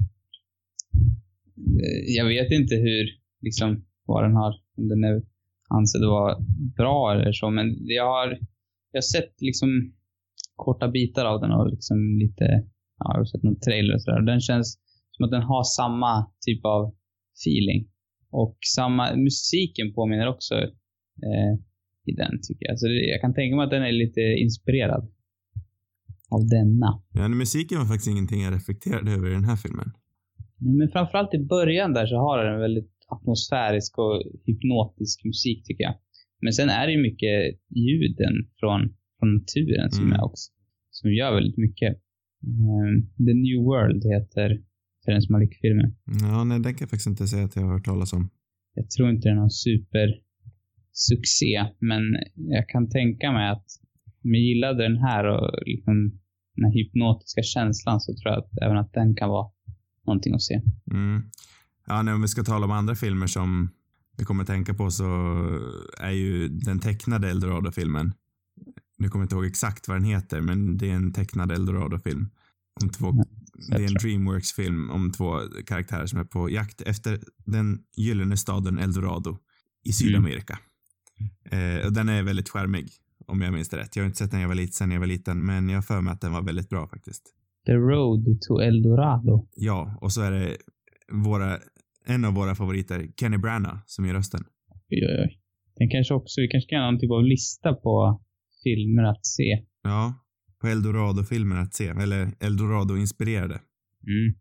Eh, 1.83 2.15
jag 2.17 2.25
vet 2.25 2.51
inte 2.51 2.75
hur, 2.75 3.09
liksom, 3.41 3.85
vad 4.05 4.23
den 4.23 4.35
har, 4.35 4.53
om 4.77 4.87
den 4.87 5.03
är 5.03 5.21
ansedd 5.69 6.01
vara 6.01 6.37
bra 6.77 7.13
eller 7.13 7.31
så, 7.31 7.49
men 7.49 7.77
jag 7.79 8.05
har, 8.05 8.27
jag 8.91 8.97
har 8.97 9.01
sett 9.01 9.41
liksom 9.41 9.93
korta 10.55 10.87
bitar 10.87 11.25
av 11.25 11.41
den 11.41 11.51
och 11.51 11.69
liksom 11.69 12.17
lite, 12.17 12.43
ja, 12.99 13.11
jag 13.13 13.19
har 13.19 13.25
sett 13.25 13.43
någon 13.43 13.59
trailer 13.59 13.93
och 13.95 14.01
sådär. 14.01 14.21
Den 14.21 14.41
känns 14.41 14.79
att 15.25 15.31
den 15.31 15.43
har 15.43 15.63
samma 15.63 16.31
typ 16.45 16.65
av 16.65 16.95
feeling. 17.41 17.89
Och 18.31 18.57
samma, 18.75 19.15
musiken 19.15 19.93
påminner 19.93 20.27
också 20.27 20.55
eh, 21.27 21.53
i 22.05 22.11
den 22.21 22.39
tycker 22.47 22.65
jag. 22.65 22.79
Så 22.79 22.87
det, 22.87 23.05
jag 23.13 23.21
kan 23.21 23.33
tänka 23.33 23.55
mig 23.55 23.63
att 23.63 23.71
den 23.71 23.83
är 23.83 23.91
lite 23.91 24.21
inspirerad 24.21 25.03
av 26.31 26.47
denna. 26.47 27.01
Ja, 27.13 27.27
musiken 27.27 27.77
var 27.77 27.85
faktiskt 27.85 28.09
ingenting 28.09 28.41
jag 28.41 28.53
reflekterade 28.53 29.11
över 29.11 29.27
i 29.29 29.33
den 29.33 29.45
här 29.45 29.55
filmen. 29.55 29.91
Men 30.57 30.89
framförallt 30.89 31.33
i 31.33 31.39
början 31.39 31.93
där 31.93 32.05
så 32.05 32.15
har 32.15 32.43
den 32.43 32.53
en 32.53 32.59
väldigt 32.59 32.93
atmosfärisk 33.07 33.97
och 33.97 34.23
hypnotisk 34.45 35.25
musik 35.25 35.63
tycker 35.65 35.83
jag. 35.83 35.95
Men 36.41 36.53
sen 36.53 36.69
är 36.69 36.87
det 36.87 36.93
ju 36.93 37.01
mycket 37.01 37.59
ljuden 37.69 38.33
från, 38.59 38.79
från 39.19 39.33
naturen 39.33 39.91
som 39.91 40.05
mm. 40.05 40.19
är 40.19 40.23
också, 40.23 40.51
som 40.89 41.13
gör 41.13 41.33
väldigt 41.35 41.57
mycket. 41.57 41.91
Um, 42.43 43.25
The 43.25 43.33
New 43.33 43.59
World 43.69 44.03
heter 44.05 44.63
Terrence 45.05 45.31
Malick-filmen. 45.31 45.95
Ja, 46.21 46.43
nej, 46.43 46.59
den 46.59 46.73
kan 46.73 46.79
jag 46.79 46.89
faktiskt 46.89 47.07
inte 47.07 47.27
säga 47.27 47.45
att 47.45 47.55
jag 47.55 47.63
har 47.63 47.73
hört 47.73 47.85
talas 47.85 48.13
om. 48.13 48.29
Jag 48.73 48.89
tror 48.89 49.09
inte 49.09 49.27
det 49.27 49.31
är 49.31 49.35
någon 49.35 49.51
supersuccé, 49.51 51.65
men 51.79 52.01
jag 52.35 52.69
kan 52.69 52.89
tänka 52.89 53.31
mig 53.31 53.49
att 53.49 53.65
om 54.23 54.33
jag 54.33 54.43
gillade 54.43 54.83
den 54.83 54.97
här 54.97 55.23
och 55.23 55.51
liksom 55.65 56.19
den 56.55 56.65
här 56.65 56.73
hypnotiska 56.73 57.43
känslan 57.43 57.99
så 57.99 58.13
tror 58.13 58.33
jag 58.33 58.39
att 58.39 58.57
även 58.61 58.77
att 58.77 58.93
den 58.93 59.15
kan 59.15 59.29
vara 59.29 59.51
någonting 60.05 60.33
att 60.33 60.41
se. 60.41 60.61
Mm. 60.91 61.23
Ja, 61.87 62.01
nu 62.01 62.13
om 62.13 62.21
vi 62.21 62.27
ska 62.27 62.43
tala 62.43 62.65
om 62.65 62.71
andra 62.71 62.95
filmer 62.95 63.27
som 63.27 63.69
vi 64.17 64.25
kommer 64.25 64.43
att 64.43 64.47
tänka 64.47 64.73
på 64.73 64.91
så 64.91 65.03
är 65.99 66.11
ju 66.11 66.47
den 66.47 66.79
tecknade 66.79 67.29
Eldorado-filmen. 67.29 68.13
Nu 68.97 69.09
kommer 69.09 69.23
jag 69.23 69.25
inte 69.25 69.35
ihåg 69.35 69.45
exakt 69.45 69.87
vad 69.87 69.97
den 69.97 70.03
heter, 70.03 70.41
men 70.41 70.77
det 70.77 70.89
är 70.89 70.95
en 70.95 71.13
tecknad 71.13 71.51
Eldorado-film. 71.51 72.29
Om 72.81 72.89
två, 72.89 73.13
det 73.69 73.75
är 73.75 73.87
en 73.87 73.93
Dreamworks-film 73.93 74.89
om 74.89 75.11
två 75.11 75.39
karaktärer 75.65 76.05
som 76.05 76.19
är 76.19 76.23
på 76.23 76.49
jakt 76.49 76.81
efter 76.81 77.19
den 77.45 77.79
gyllene 77.97 78.37
staden 78.37 78.77
Eldorado 78.77 79.37
i 79.83 79.91
Sydamerika. 79.91 80.59
Mm. 81.51 81.77
Eh, 81.79 81.85
och 81.85 81.93
den 81.93 82.09
är 82.09 82.23
väldigt 82.23 82.49
skärmig, 82.49 82.89
om 83.27 83.41
jag 83.41 83.53
minns 83.53 83.69
det 83.69 83.77
rätt. 83.77 83.95
Jag 83.95 84.03
har 84.03 84.05
inte 84.05 84.17
sett 84.17 84.31
den 84.31 84.41
jag 84.41 84.47
var 84.47 84.55
liten, 84.55 84.73
sen 84.73 84.91
jag 84.91 84.99
var 84.99 85.07
liten, 85.07 85.45
men 85.45 85.69
jag 85.69 85.77
har 85.77 85.81
för 85.81 86.01
mig 86.01 86.13
att 86.13 86.21
den 86.21 86.31
var 86.31 86.41
väldigt 86.41 86.69
bra 86.69 86.87
faktiskt. 86.87 87.23
The 87.65 87.73
Road 87.73 88.41
to 88.41 88.59
Eldorado. 88.59 89.47
Ja, 89.55 89.97
och 90.01 90.11
så 90.11 90.21
är 90.21 90.31
det 90.31 90.57
våra, 91.11 91.57
en 92.05 92.25
av 92.25 92.33
våra 92.33 92.55
favoriter, 92.55 93.07
Kenny 93.19 93.37
Branagh, 93.37 93.77
som 93.85 94.05
gör 94.05 94.13
rösten. 94.13 94.43
Oj, 94.89 95.05
oj, 95.07 95.25
oj. 95.25 95.39
Den 95.75 95.89
kanske 95.89 96.13
också, 96.13 96.41
vi 96.41 96.47
kanske 96.47 96.69
kan 96.69 96.81
ha 96.81 96.91
någon 96.91 96.99
typ 96.99 97.11
av 97.11 97.23
lista 97.23 97.73
på 97.73 98.21
filmer 98.63 99.03
att 99.03 99.25
se. 99.25 99.65
Ja, 99.83 100.13
på 100.61 100.67
Eldorado-filmer 100.67 101.55
att 101.55 101.73
se, 101.73 101.87
eller 101.87 102.31
Eldorado-inspirerade. 102.39 103.59
Mm. 104.07 104.35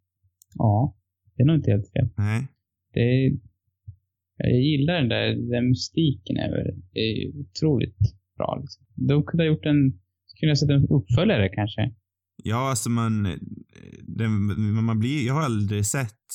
Ja, 0.55 0.97
det 1.37 1.43
är 1.43 1.47
nog 1.47 1.57
inte 1.57 1.71
helt 1.71 1.93
fel. 1.93 2.09
Nej. 2.17 2.49
Det 2.93 3.01
är, 3.01 3.33
jag 4.37 4.61
gillar 4.61 4.95
den 4.95 5.09
där, 5.09 5.51
den 5.51 5.69
mystiken 5.69 6.37
över 6.37 6.57
det. 6.57 6.77
Det 6.93 7.01
är 7.01 7.41
otroligt 7.41 7.99
bra. 8.37 8.59
Liksom. 8.61 8.87
De 8.95 9.25
kunde 9.25 9.43
ha 9.45 9.49
gjort 9.49 9.67
en, 9.67 10.01
skulle 10.27 10.51
ha 10.51 10.57
sett 10.57 10.71
en 10.71 10.89
uppföljare 10.89 11.49
kanske. 11.49 11.95
Ja, 12.45 12.71
alltså 12.71 12.91
man, 12.91 13.39
den, 14.03 14.85
man 14.85 14.99
blir, 14.99 15.27
jag 15.27 15.35
har 15.35 15.43
aldrig 15.43 15.87
sett 15.87 16.27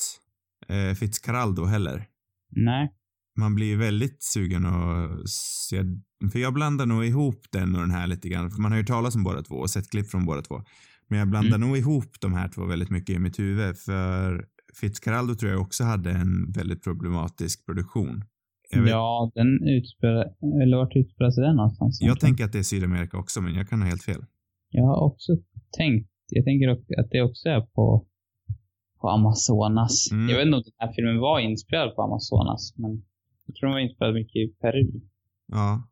eh, 0.68 0.94
Fitzcarraldo 0.96 1.66
heller. 1.66 2.04
Nej. 2.50 2.94
Man 3.36 3.56
blir 3.56 3.78
väldigt 3.78 4.24
sugen 4.24 4.66
att 4.66 5.30
se, 5.30 5.84
för 6.32 6.40
jag 6.40 6.54
blandar 6.54 6.86
nog 6.86 7.06
ihop 7.06 7.42
den 7.52 7.75
och 7.75 7.82
den 7.82 7.92
här 7.92 8.08
lite 8.08 8.30
grann, 8.30 8.52
för 8.52 8.62
man 8.62 8.72
har 8.72 8.80
ju 8.80 8.86
talat 8.86 9.16
om 9.16 9.24
båda 9.24 9.42
två 9.42 9.56
och 9.56 9.70
sett 9.70 9.90
klipp 9.90 10.08
från 10.08 10.25
båda 10.25 10.42
två. 10.42 10.62
Men 11.08 11.20
jag 11.20 11.30
blandar 11.30 11.56
mm. 11.56 11.68
nog 11.68 11.78
ihop 11.78 12.20
de 12.22 12.34
här 12.34 12.50
två 12.50 12.66
väldigt 12.66 12.90
mycket 12.90 13.16
i 13.16 13.20
mitt 13.20 13.40
huvud, 13.40 13.78
för 13.78 14.46
Fitzcarraldo 14.80 15.36
tror 15.36 15.52
jag 15.52 15.62
också 15.62 15.84
hade 15.84 16.12
en 16.12 16.52
väldigt 16.52 16.84
problematisk 16.84 17.66
produktion. 17.66 18.24
Ja, 18.70 19.32
den 19.36 19.68
utspelar, 19.68 20.25
eller 20.63 20.78
vart 20.78 20.96
utspelar 20.96 21.32
sig 21.32 21.44
den 21.44 21.56
någonstans? 21.56 22.02
Jag 22.02 22.20
tänker 22.20 22.46
att 22.46 22.52
det 22.52 22.60
är 22.60 22.63
Sydamerika 22.63 23.18
också, 23.18 23.42
men 23.42 23.54
jag 23.54 23.70
kan 23.70 23.82
ha 23.82 23.88
helt 23.88 24.04
fel. 24.04 24.25
Jag 24.70 24.84
har 24.84 25.00
också 25.10 25.32
tänkt, 25.78 26.10
jag 26.30 26.46
tänker 26.46 26.68
att 26.70 27.10
det 27.12 27.22
också 27.22 27.50
är 27.50 27.62
på, 27.62 28.06
på 29.02 29.10
Amazonas. 29.10 30.12
Mm. 30.12 30.30
Jag 30.30 30.38
vet 30.38 30.46
inte 30.46 30.58
om 30.58 30.63
den 30.63 30.88
här 30.88 30.94
filmen 30.96 31.20
var 31.20 31.40
inspelad 31.40 31.96
på 31.96 32.02
Amazonas, 32.02 32.74
men 32.78 33.04
jag 33.46 33.56
tror 33.56 33.68
den 33.68 33.74
var 33.74 33.80
inspelad 33.80 34.14
mycket 34.14 34.36
i 34.36 34.48
Peru. 34.62 35.02
Ja. 35.48 35.90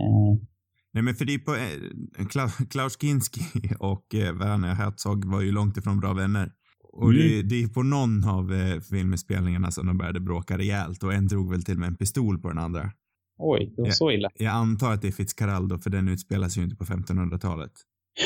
Eh. 0.00 0.48
Nej 0.92 1.02
men 1.02 1.14
för 1.14 1.24
det 1.24 1.34
är 1.34 1.38
på, 1.38 1.54
eh, 1.54 2.26
Klaus 2.70 3.00
Kinski 3.00 3.40
och 3.78 4.14
eh, 4.14 4.38
Werner 4.38 4.74
Herzog 4.74 5.24
var 5.24 5.40
ju 5.40 5.52
långt 5.52 5.76
ifrån 5.76 6.00
bra 6.00 6.12
vänner. 6.12 6.52
Och 6.92 7.10
mm. 7.10 7.22
det, 7.22 7.42
det 7.42 7.62
är 7.62 7.68
på 7.68 7.82
någon 7.82 8.28
av 8.28 8.54
eh, 8.54 8.80
filminspelningarna 8.80 9.70
som 9.70 9.86
de 9.86 9.98
började 9.98 10.20
bråka 10.20 10.58
rejält 10.58 11.02
och 11.02 11.14
en 11.14 11.26
drog 11.26 11.50
väl 11.50 11.62
till 11.64 11.78
med 11.78 11.86
en 11.86 11.96
pistol 11.96 12.38
på 12.38 12.48
den 12.48 12.58
andra. 12.58 12.92
Oj, 13.38 13.72
det 13.76 13.82
var 13.82 13.88
jag, 13.88 13.96
så 13.96 14.10
illa. 14.10 14.30
Jag 14.34 14.54
antar 14.54 14.92
att 14.92 15.02
det 15.02 15.08
är 15.08 15.12
Fitzcarraldo, 15.12 15.78
för 15.78 15.90
den 15.90 16.08
utspelar 16.08 16.48
sig 16.48 16.60
ju 16.60 16.64
inte 16.64 16.76
på 16.76 16.84
1500-talet. 16.84 17.72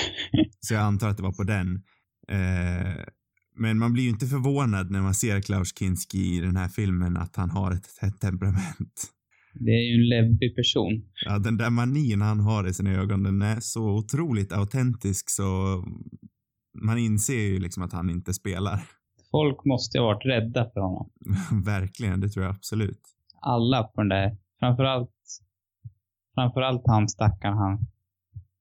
så 0.60 0.74
jag 0.74 0.82
antar 0.82 1.08
att 1.08 1.16
det 1.16 1.22
var 1.22 1.32
på 1.32 1.42
den. 1.42 1.82
Eh, 2.28 3.04
men 3.54 3.78
man 3.78 3.92
blir 3.92 4.02
ju 4.02 4.10
inte 4.10 4.26
förvånad 4.26 4.90
när 4.90 5.02
man 5.02 5.14
ser 5.14 5.40
Klaus 5.40 5.78
Kinski 5.78 6.36
i 6.36 6.40
den 6.40 6.56
här 6.56 6.68
filmen 6.68 7.16
att 7.16 7.36
han 7.36 7.50
har 7.50 7.72
ett, 7.72 7.88
ett 8.02 8.20
temperament. 8.20 9.12
Det 9.54 9.70
är 9.70 9.90
ju 9.90 10.02
en 10.02 10.08
läbbig 10.08 10.56
person. 10.56 11.02
Ja, 11.24 11.38
den 11.38 11.56
där 11.56 11.70
manin 11.70 12.22
han 12.22 12.40
har 12.40 12.68
i 12.68 12.74
sina 12.74 12.90
ögon, 12.90 13.22
den 13.22 13.42
är 13.42 13.60
så 13.60 13.84
otroligt 13.84 14.52
autentisk 14.52 15.30
så 15.30 15.44
man 16.82 16.98
inser 16.98 17.42
ju 17.42 17.58
liksom 17.58 17.82
att 17.82 17.92
han 17.92 18.10
inte 18.10 18.34
spelar. 18.34 18.82
Folk 19.30 19.64
måste 19.64 19.98
ha 19.98 20.06
varit 20.06 20.26
rädda 20.26 20.70
för 20.74 20.80
honom. 20.80 21.10
Verkligen, 21.64 22.20
det 22.20 22.28
tror 22.28 22.44
jag 22.44 22.54
absolut. 22.54 23.00
Alla 23.40 23.82
på 23.82 24.00
den 24.00 24.08
där, 24.08 24.36
framförallt, 24.60 25.10
framförallt 26.34 26.82
han 26.86 27.08
stackaren 27.08 27.58
han, 27.58 27.78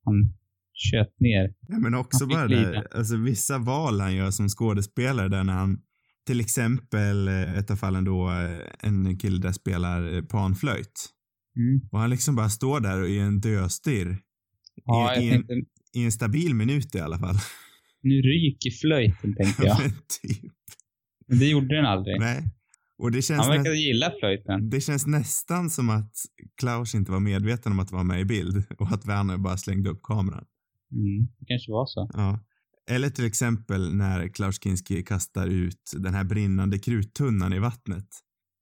han 0.05 0.33
kött 0.81 1.15
ner. 1.19 1.53
Ja, 1.67 1.79
men 1.79 1.93
också 1.93 2.27
bara 2.27 2.47
det, 2.47 2.87
alltså 2.91 3.17
vissa 3.17 3.57
val 3.57 3.99
han 3.99 4.15
gör 4.15 4.31
som 4.31 4.49
skådespelare 4.49 5.29
där 5.29 5.43
när 5.43 5.53
han 5.53 5.81
till 6.27 6.39
exempel 6.39 7.27
eh, 7.27 7.57
ett 7.57 7.71
av 7.71 7.75
fallen 7.75 8.03
då 8.03 8.29
eh, 8.29 8.89
en 8.89 9.17
kille 9.17 9.41
där 9.41 9.51
spelar 9.51 10.13
eh, 10.13 10.21
panflöjt. 10.21 11.09
Mm. 11.57 11.81
Och 11.91 11.99
han 11.99 12.09
liksom 12.09 12.35
bara 12.35 12.49
står 12.49 12.79
där 12.79 13.07
i 13.07 13.19
en 13.19 13.41
döstirr. 13.41 14.17
Ja, 14.85 15.15
I, 15.15 15.27
i, 15.27 15.31
en, 15.31 15.43
I 15.93 16.05
en 16.05 16.11
stabil 16.11 16.55
minut 16.55 16.95
i 16.95 16.99
alla 16.99 17.19
fall. 17.19 17.35
Nu 18.03 18.15
ryker 18.21 18.71
flöjten 18.71 19.35
tänkte 19.35 19.65
jag. 19.65 19.79
men 19.81 19.91
typ. 19.91 20.51
Men 21.27 21.39
det 21.39 21.45
gjorde 21.45 21.75
den 21.75 21.85
aldrig. 21.85 22.19
Nej. 22.19 22.43
Och 22.97 23.11
det 23.11 23.21
känns 23.21 23.41
Han 23.41 23.57
verkade 23.57 23.75
gilla 23.75 24.11
flöjten. 24.19 24.69
Det 24.69 24.81
känns 24.81 25.07
nästan 25.07 25.69
som 25.69 25.89
att 25.89 26.13
Klaus 26.59 26.95
inte 26.95 27.11
var 27.11 27.19
medveten 27.19 27.71
om 27.71 27.79
att 27.79 27.87
det 27.89 27.95
var 27.95 28.03
med 28.03 28.21
i 28.21 28.25
bild 28.25 28.63
och 28.77 28.91
att 28.91 29.05
Werner 29.05 29.37
bara 29.37 29.57
slängde 29.57 29.89
upp 29.89 30.01
kameran. 30.03 30.45
Mm, 30.91 31.27
det 31.39 31.45
kanske 31.45 31.71
var 31.71 31.85
så. 31.85 32.09
Ja. 32.13 32.39
Eller 32.89 33.09
till 33.09 33.25
exempel 33.25 33.95
när 33.95 34.27
Klaus 34.27 34.63
Kinski 34.63 35.03
kastar 35.03 35.47
ut 35.47 35.91
den 35.97 36.13
här 36.13 36.23
brinnande 36.23 36.79
kruttunnan 36.79 37.53
i 37.53 37.59
vattnet. 37.59 38.07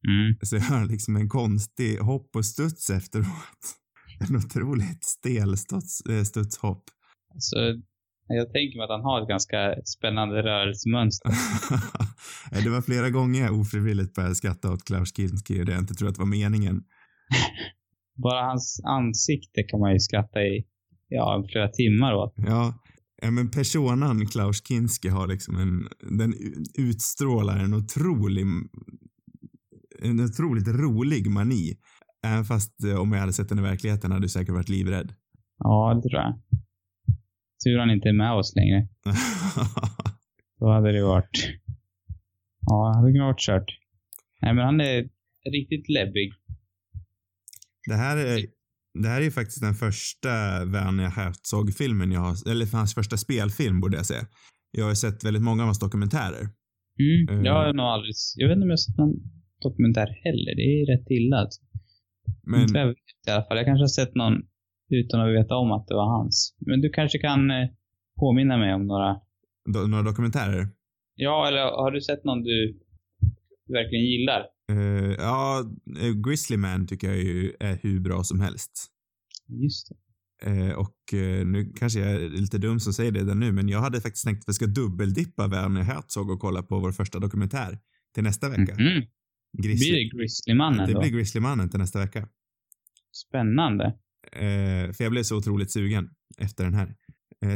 Mm. 0.07 0.37
Så 0.41 0.55
gör 0.55 0.61
han 0.61 0.87
liksom 0.87 1.15
en 1.15 1.29
konstig 1.29 1.97
hopp 1.97 2.35
och 2.35 2.45
studs 2.45 2.89
efteråt. 2.89 3.27
En 4.29 4.35
otroligt 4.35 5.03
stel 5.03 5.57
studs, 5.57 6.01
eh, 6.01 6.23
studshopp. 6.23 6.83
Så 7.37 7.57
jag 8.27 8.53
tänker 8.53 8.77
mig 8.77 8.83
att 8.83 8.89
han 8.89 9.03
har 9.03 9.21
ett 9.21 9.27
ganska 9.27 9.75
spännande 9.85 10.43
rörelsemönster. 10.43 11.31
det 12.63 12.69
var 12.69 12.81
flera 12.81 13.09
gånger 13.09 13.41
jag 13.41 13.59
ofrivilligt 13.59 14.13
började 14.13 14.35
skratta 14.35 14.73
åt 14.73 14.83
Klaus 14.83 15.15
Kinski 15.15 15.61
och 15.61 15.65
det 15.65 15.71
jag 15.71 15.81
inte 15.81 15.93
tror 15.93 16.09
att 16.09 16.15
det 16.15 16.21
var 16.21 16.27
meningen. 16.27 16.83
Bara 18.23 18.45
hans 18.45 18.81
ansikte 18.85 19.63
kan 19.63 19.79
man 19.79 19.93
ju 19.93 19.99
skratta 19.99 20.41
i, 20.41 20.65
ja, 21.09 21.45
flera 21.51 21.67
timmar 21.67 22.13
åt. 22.13 22.33
Ja, 22.37 22.73
ja 23.21 23.31
men 23.31 23.51
personan 23.51 24.27
Klaus 24.27 24.67
Kinski 24.67 25.09
har 25.09 25.27
liksom 25.27 25.55
en, 25.55 25.87
den 26.17 26.33
utstrålar 26.77 27.57
en 27.57 27.73
otrolig, 27.73 28.45
en 30.01 30.19
otroligt 30.19 30.67
rolig 30.67 31.31
mani. 31.31 31.77
Även 32.27 32.45
fast 32.45 32.83
eh, 32.83 33.01
om 33.01 33.11
jag 33.11 33.19
hade 33.19 33.33
sett 33.33 33.49
den 33.49 33.59
i 33.59 33.61
verkligheten 33.61 34.11
hade 34.11 34.25
du 34.25 34.29
säkert 34.29 34.53
varit 34.53 34.69
livrädd. 34.69 35.13
Ja, 35.57 35.93
det 35.93 36.09
tror 36.09 36.21
jag. 36.21 36.33
Tur 37.63 37.79
han 37.79 37.91
inte 37.91 38.09
är 38.09 38.13
med 38.13 38.33
oss 38.33 38.55
längre. 38.55 38.87
Då 40.59 40.71
hade 40.71 40.91
det 40.91 41.03
varit... 41.03 41.59
Ja, 42.61 42.89
det 42.89 42.99
hade 42.99 43.11
kunnat 43.11 43.25
varit 43.25 43.39
kört. 43.39 43.79
Nej, 44.41 44.53
men 44.53 44.65
han 44.65 44.81
är 44.81 45.09
riktigt 45.51 45.89
läbbig. 45.89 46.33
det 47.87 47.95
här 47.95 48.17
är, 48.17 48.45
det 48.93 49.07
här 49.07 49.19
är 49.21 49.25
ju 49.25 49.31
faktiskt 49.31 49.61
den 49.61 49.73
första 49.73 50.29
Werner 50.65 51.09
Herzog-filmen 51.09 52.11
jag 52.11 52.19
har, 52.19 52.51
eller 52.51 52.77
hans 52.77 52.95
första 52.95 53.17
spelfilm 53.17 53.79
borde 53.81 53.97
jag 53.97 54.05
säga. 54.05 54.25
Jag 54.71 54.85
har 54.85 54.93
sett 54.93 55.23
väldigt 55.23 55.43
många 55.43 55.61
av 55.63 55.65
hans 55.65 55.79
dokumentärer. 55.79 56.43
Mm. 56.99 57.39
Eh. 57.39 57.45
Jag 57.45 57.53
har 57.53 57.73
nog 57.73 57.85
aldrig... 57.85 58.13
Jag 58.35 58.47
vet 58.47 58.55
inte 58.55 58.63
om 58.63 58.69
jag 58.69 58.79
har 58.79 58.85
sett 58.87 58.97
någon 58.97 59.15
dokumentär 59.61 60.09
heller. 60.23 60.55
Det 60.59 60.67
är 60.75 60.85
rätt 60.93 61.07
illa 61.09 61.37
alltså. 61.37 61.61
Men 62.43 62.61
Inte 62.61 62.79
jag 62.79 62.87
vet 62.87 62.97
i 63.27 63.31
alla 63.31 63.43
fall. 63.45 63.57
Jag 63.57 63.65
kanske 63.65 63.83
har 63.83 63.95
sett 63.99 64.15
någon 64.15 64.35
utan 64.89 65.21
att 65.21 65.33
veta 65.39 65.55
om 65.55 65.71
att 65.71 65.87
det 65.87 65.95
var 65.95 66.09
hans. 66.17 66.55
Men 66.59 66.81
du 66.81 66.89
kanske 66.89 67.19
kan 67.19 67.51
eh, 67.51 67.67
påminna 68.19 68.57
mig 68.57 68.73
om 68.73 68.87
några. 68.87 69.11
do, 69.73 69.87
några 69.87 70.03
dokumentärer. 70.03 70.67
Ja, 71.15 71.47
eller 71.47 71.61
har 71.61 71.91
du 71.91 72.01
sett 72.01 72.23
någon 72.23 72.43
du 72.43 72.79
verkligen 73.67 74.05
gillar? 74.05 74.41
Eh, 74.69 75.11
ja, 75.17 75.65
eh, 75.99 76.11
Grizzly 76.13 76.57
Man 76.57 76.87
tycker 76.87 77.07
jag 77.07 77.17
ju 77.17 77.53
är 77.59 77.79
hur 77.81 77.99
bra 77.99 78.23
som 78.23 78.39
helst. 78.39 78.87
Just 79.47 79.89
det. 79.89 79.95
Eh, 80.51 80.71
och 80.73 81.13
eh, 81.13 81.45
nu 81.45 81.73
kanske 81.75 81.99
jag 81.99 82.11
är 82.11 82.29
lite 82.29 82.57
dum 82.57 82.79
som 82.79 82.93
säger 82.93 83.11
det 83.11 83.23
där 83.23 83.35
nu, 83.35 83.51
men 83.51 83.69
jag 83.69 83.79
hade 83.81 84.01
faktiskt 84.01 84.25
tänkt 84.25 84.39
att 84.39 84.49
vi 84.49 84.53
ska 84.53 84.65
dubbeldippa 84.67 85.47
Werner 85.47 85.81
Herzog 85.81 86.29
och 86.29 86.39
kolla 86.39 86.63
på 86.63 86.79
vår 86.79 86.91
första 86.91 87.19
dokumentär 87.19 87.79
till 88.15 88.23
nästa 88.23 88.49
vecka. 88.49 88.75
Mhm. 88.79 89.03
Grizzly. 89.57 89.91
Blir 89.91 90.03
det 90.11 90.17
Grizzlymannen 90.17 90.87
det 90.87 90.93
då? 90.93 90.99
blir 90.99 91.09
Grizzlymannen 91.09 91.69
till 91.69 91.79
nästa 91.79 91.99
vecka. 91.99 92.27
Spännande. 93.27 93.93
För 94.93 95.03
jag 95.03 95.11
blev 95.11 95.23
så 95.23 95.37
otroligt 95.37 95.71
sugen 95.71 96.09
efter 96.37 96.63
den 96.63 96.73
här. 96.73 96.95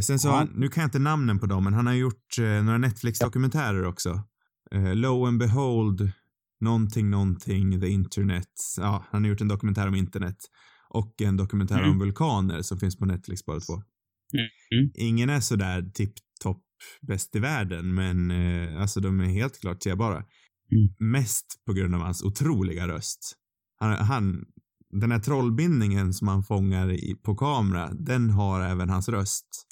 Sen 0.02 0.20
så, 0.20 0.28
Ja. 0.28 0.36
han, 0.36 0.50
nu 0.56 0.68
kan 0.68 0.82
jag 0.82 0.88
inte 0.88 1.00
namnen 1.00 1.40
på 1.40 1.46
dem, 1.46 1.64
men 1.64 1.74
han 1.74 1.88
har 1.88 1.94
gjort 1.94 2.38
några 2.38 2.78
Netflix-dokumentärer 2.78 3.86
också. 3.86 4.22
Eh, 4.72 4.96
Lo 4.96 5.26
and 5.26 5.40
Behold, 5.40 6.12
någonting, 6.64 7.10
någonting, 7.10 7.82
the 7.82 7.88
internet. 7.90 8.54
Ja, 8.78 9.06
han 9.12 9.24
har 9.24 9.30
gjort 9.30 9.42
en 9.42 9.48
dokumentär 9.48 9.88
om 9.88 9.96
internet. 9.96 10.38
Och 10.90 11.22
en 11.22 11.38
dokumentär 11.38 11.80
Mm. 11.80 11.92
om 11.92 12.00
vulkaner 12.00 12.62
som 12.62 12.80
finns 12.80 12.98
på 12.98 13.06
Netflix 13.06 13.46
båda 13.46 13.60
två. 13.60 13.74
Mm. 13.74 14.92
Ingen 14.96 15.30
är 15.30 15.40
sådär 15.40 15.82
tipp-topp 15.94 16.64
bäst 17.02 17.36
i 17.36 17.40
världen, 17.40 17.94
men 17.94 18.32
eh, 18.32 18.82
alltså 18.82 19.00
de 19.00 19.20
är 19.20 19.26
helt 19.26 19.60
klart 19.62 19.84
sebara. 19.84 20.16
Mm. 20.18 21.12
Mest 21.12 21.46
på 21.66 21.74
grund 21.74 21.96
av 21.96 22.02
hans 22.02 22.24
otroliga 22.24 22.88
röst. 22.88 23.36
Han, 23.80 23.92
han, 24.06 24.46
den 25.02 25.12
här 25.12 25.20
trollbindningen 25.20 26.14
som 26.14 26.28
han 26.28 26.44
fångar 26.44 26.92
i, 26.92 27.16
på 27.24 27.36
kamera, 27.36 27.94
den 27.94 28.30
har 28.30 28.62
även 28.62 28.90
hans 28.90 29.10
röst. 29.10 29.68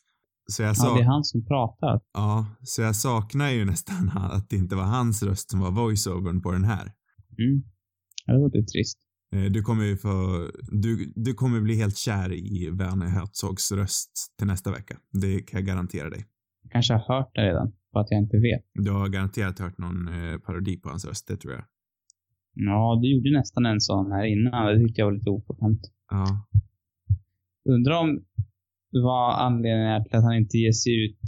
Så 0.51 0.61
jag, 0.63 0.69
Ja, 0.69 0.73
sa, 0.73 0.95
det 0.95 1.01
är 1.01 1.05
han 1.05 1.23
som 1.23 1.45
pratar. 1.45 2.01
ja, 2.13 2.45
så 2.63 2.81
jag 2.81 2.95
saknar 2.95 3.49
ju 3.49 3.65
nästan 3.65 4.09
att 4.15 4.49
det 4.49 4.55
inte 4.55 4.75
var 4.75 4.83
hans 4.83 5.23
röst 5.23 5.51
som 5.51 5.59
var 5.59 5.71
voiceovern 5.71 6.41
på 6.41 6.51
den 6.51 6.63
här. 6.63 6.83
Mm. 7.39 7.63
Ja, 8.25 8.33
det 8.33 8.39
låter 8.39 8.61
trist. 8.61 8.97
Eh, 9.35 9.51
Du 9.51 9.61
kommer 9.61 9.83
ju 9.83 9.97
få, 9.97 10.47
du, 10.83 11.13
du 11.15 11.33
kommer 11.33 11.61
bli 11.61 11.75
helt 11.75 11.97
kär 11.97 12.33
i 12.33 12.69
Werner 12.73 13.05
Herzogs 13.05 13.71
röst 13.71 14.11
till 14.37 14.47
nästa 14.47 14.71
vecka. 14.71 14.97
Det 15.11 15.39
kan 15.39 15.59
jag 15.59 15.67
garantera 15.67 16.09
dig. 16.09 16.25
Jag 16.63 16.71
kanske 16.71 16.93
har 16.93 17.15
hört 17.15 17.31
det 17.35 17.41
redan, 17.41 17.71
för 17.93 17.99
att 17.99 18.07
jag 18.11 18.19
inte 18.21 18.37
vet. 18.37 18.61
Du 18.73 18.91
har 18.91 19.07
garanterat 19.09 19.59
hört 19.59 19.77
någon 19.77 20.07
eh, 20.07 20.37
parodi 20.37 20.77
på 20.77 20.89
hans 20.89 21.05
röst, 21.05 21.27
det 21.27 21.37
tror 21.37 21.53
jag. 21.53 21.63
Ja, 22.53 22.99
du 23.01 23.15
gjorde 23.15 23.31
nästan 23.37 23.65
en 23.65 23.81
sån 23.81 24.11
här 24.11 24.25
innan. 24.25 24.65
Det 24.67 24.79
tyckte 24.85 25.01
jag 25.01 25.05
var 25.05 25.13
lite 25.13 25.29
oförskämt. 25.29 25.81
Ja. 26.09 26.47
Undrar 27.69 27.99
om 28.01 28.19
vad 28.91 29.39
anledningen 29.39 29.87
är 29.87 30.03
till 30.03 30.15
att 30.15 30.23
han 30.23 30.35
inte 30.35 30.57
ger 30.57 30.71
sig 30.71 31.05
ut 31.05 31.19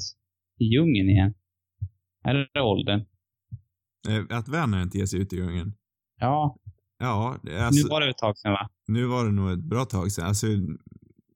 i 0.59 0.63
djungeln 0.63 1.09
igen. 1.09 1.33
Är 2.23 2.49
det 2.53 2.61
åldern? 2.61 3.05
Eh, 4.09 4.37
Att 4.37 4.47
Werner 4.47 4.81
inte 4.83 4.97
ger 4.97 5.05
sig 5.05 5.19
ut 5.19 5.33
i 5.33 5.35
djungeln. 5.35 5.73
Ja, 6.19 6.57
Ja, 6.99 7.39
alltså, 7.59 7.83
nu 7.83 7.89
var 7.89 8.01
det 8.01 8.09
ett 8.09 8.17
tag 8.17 8.37
sedan 8.37 8.51
va? 8.51 8.69
nu 8.87 9.05
var 9.05 9.25
det 9.25 9.31
nog 9.31 9.51
ett 9.51 9.63
bra 9.63 9.85
tag 9.85 10.11
sedan. 10.11 10.25
Alltså, 10.25 10.47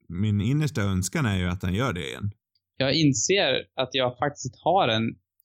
min 0.09 0.41
innersta 0.41 0.81
önskan 0.81 1.25
är 1.25 1.37
ju 1.37 1.47
att 1.47 1.63
han 1.63 1.73
gör 1.73 1.93
det 1.93 2.07
igen. 2.09 2.31
Jag 2.77 2.93
inser 2.95 3.53
att 3.75 3.89
jag 3.91 4.17
faktiskt 4.17 4.55
har 4.63 4.87
en 4.87 5.03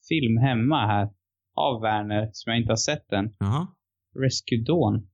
film 0.08 0.36
hemma 0.38 0.86
här 0.86 1.08
av 1.54 1.80
Werner 1.82 2.30
som 2.32 2.50
jag 2.52 2.60
inte 2.60 2.72
har 2.72 2.76
sett 2.76 3.12
än. 3.12 3.34
Jaha. 3.38 3.66
Rescue 4.22 4.64
Dawn. 4.64 5.06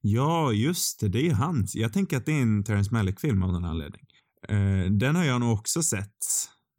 Ja, 0.00 0.52
just 0.52 1.00
det. 1.00 1.08
Det 1.08 1.18
är 1.18 1.22
ju 1.24 1.32
hans. 1.32 1.74
Jag 1.76 1.92
tänker 1.92 2.16
att 2.16 2.26
det 2.26 2.32
är 2.32 2.42
en 2.42 2.64
Terrence 2.64 2.94
Malick-film 2.94 3.42
av 3.42 3.52
någon 3.52 3.64
anledning. 3.64 4.02
Eh, 4.48 4.90
den 4.90 5.16
har 5.16 5.24
jag 5.24 5.40
nog 5.40 5.52
också 5.52 5.82
sett 5.82 6.18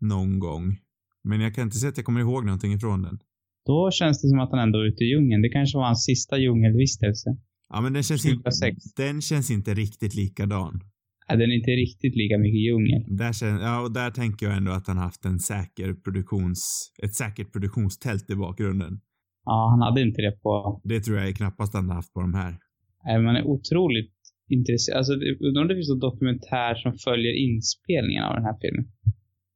någon 0.01 0.39
gång. 0.39 0.77
Men 1.23 1.41
jag 1.41 1.55
kan 1.55 1.63
inte 1.63 1.77
säga 1.77 1.89
att 1.89 1.97
jag 1.97 2.05
kommer 2.05 2.21
ihåg 2.21 2.45
någonting 2.45 2.73
ifrån 2.73 3.01
den. 3.01 3.19
Då 3.65 3.91
känns 3.91 4.21
det 4.21 4.27
som 4.29 4.39
att 4.39 4.51
han 4.51 4.59
ändå 4.59 4.79
är 4.79 4.85
ute 4.85 5.03
i 5.03 5.07
djungeln. 5.07 5.41
Det 5.41 5.49
kanske 5.49 5.77
var 5.77 5.85
hans 5.85 6.03
sista 6.03 6.37
djungelvistelse. 6.37 7.37
Ja, 7.69 7.81
men 7.81 7.93
den 7.93 8.03
känns, 8.03 8.25
inte, 8.25 8.35
2006. 8.35 8.93
den 8.93 9.21
känns 9.21 9.51
inte 9.51 9.73
riktigt 9.73 10.15
likadan. 10.15 10.81
Nej, 11.29 11.37
den 11.37 11.51
är 11.51 11.55
inte 11.55 11.71
riktigt 11.71 12.15
lika 12.15 12.37
mycket 12.37 12.61
djungel. 12.67 13.17
Där, 13.17 13.33
kän, 13.33 13.59
ja, 13.59 13.81
och 13.81 13.93
där 13.93 14.11
tänker 14.11 14.45
jag 14.45 14.57
ändå 14.57 14.71
att 14.71 14.87
han 14.87 14.97
haft 14.97 15.25
en 15.25 15.39
säker 15.39 15.93
produktions, 15.93 16.91
ett 17.03 17.15
säkert 17.15 17.51
produktionstält 17.53 18.29
i 18.29 18.35
bakgrunden. 18.35 18.99
Ja, 19.45 19.69
han 19.71 19.81
hade 19.81 20.01
inte 20.01 20.21
det 20.21 20.31
på... 20.43 20.81
Det 20.83 20.99
tror 20.99 21.17
jag 21.17 21.27
är 21.27 21.33
knappast 21.33 21.73
han 21.73 21.89
haft 21.89 22.13
på 22.13 22.21
de 22.21 22.33
här. 22.33 22.57
Nej, 23.05 23.21
man 23.21 23.35
är 23.35 23.43
otroligt 23.43 24.18
intresserad. 24.49 24.97
Alltså, 24.97 25.15
det- 25.15 25.39
undrar 25.47 25.61
om 25.61 25.67
det 25.67 25.75
finns 25.75 25.89
någon 25.89 25.99
dokumentär 25.99 26.75
som 26.75 26.93
följer 26.97 27.33
inspelningen 27.33 28.23
av 28.23 28.33
den 28.35 28.43
här 28.43 28.57
filmen. 28.61 28.85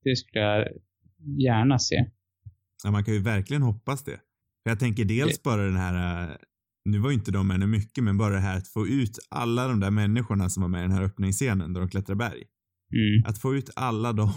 Det 0.04 0.16
skulle 0.16 0.44
jag 0.44 0.68
gärna 1.42 1.80
se. 1.80 2.06
Ja, 2.84 2.92
man 2.92 3.04
kan 3.04 3.14
ju 3.14 3.20
verkligen 3.20 3.62
hoppas 3.62 4.04
det. 4.04 4.20
För 4.64 4.70
jag 4.72 4.80
tänker 4.80 5.06
dels 5.06 5.44
bara 5.44 5.64
den 5.66 5.76
här, 5.76 6.24
eh, 6.30 6.36
nu 6.86 6.98
var 7.00 7.10
ju 7.10 7.16
inte 7.16 7.32
de 7.32 7.52
ännu 7.52 7.68
mycket, 7.68 8.04
men 8.04 8.18
bara 8.18 8.34
det 8.34 8.40
här 8.40 8.58
att 8.58 8.68
få 8.68 8.88
ut 8.88 9.20
alla 9.30 9.68
de 9.68 9.80
där 9.80 9.92
människorna 9.92 10.50
som 10.50 10.62
var 10.62 10.68
med 10.70 10.80
i 10.80 10.82
den 10.82 10.92
här 10.92 11.04
öppningsscenen 11.04 11.74
där 11.74 11.82
de 11.82 11.90
klättrar 11.90 12.16
berg. 12.16 12.44
Mm. 12.94 13.24
Att 13.26 13.38
få 13.38 13.56
ut 13.56 13.70
alla 13.76 14.14
dem 14.14 14.32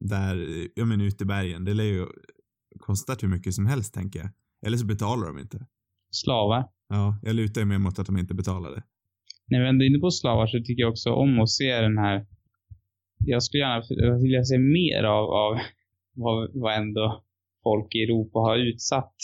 där, 0.00 0.46
ja 0.74 0.84
men 0.84 1.00
ute 1.00 1.24
i 1.24 1.26
bergen, 1.26 1.64
det 1.64 1.74
lär 1.74 1.84
ju 1.84 2.06
kostat 2.78 3.22
hur 3.22 3.28
mycket 3.28 3.54
som 3.54 3.66
helst 3.66 3.94
tänker 3.94 4.18
jag. 4.20 4.28
Eller 4.66 4.76
så 4.76 4.86
betalar 4.86 5.26
de 5.26 5.38
inte. 5.38 5.66
Slavar. 6.10 6.68
Ja, 6.88 7.18
jag 7.22 7.36
lutar 7.36 7.60
ju 7.60 7.64
mer 7.64 7.78
mot 7.78 7.98
att 7.98 8.06
de 8.06 8.18
inte 8.18 8.34
betalade. 8.34 8.82
När 9.52 9.60
vi 9.62 9.68
ändå 9.68 9.84
är 9.84 9.88
inne 9.88 9.98
på 9.98 10.10
slavar 10.10 10.46
så 10.46 10.58
tycker 10.58 10.82
jag 10.82 10.90
också 10.90 11.10
om 11.10 11.40
att 11.40 11.50
se 11.50 11.80
den 11.80 11.98
här... 11.98 12.26
Jag 13.26 13.42
skulle 13.42 13.62
gärna 13.62 14.18
vilja 14.22 14.44
se 14.44 14.58
mer 14.58 15.02
av, 15.02 15.24
av 15.30 15.58
vad, 16.14 16.50
vad 16.54 16.76
ändå 16.76 17.24
folk 17.62 17.94
i 17.94 18.02
Europa 18.02 18.38
har 18.38 18.58
utsatt 18.58 19.14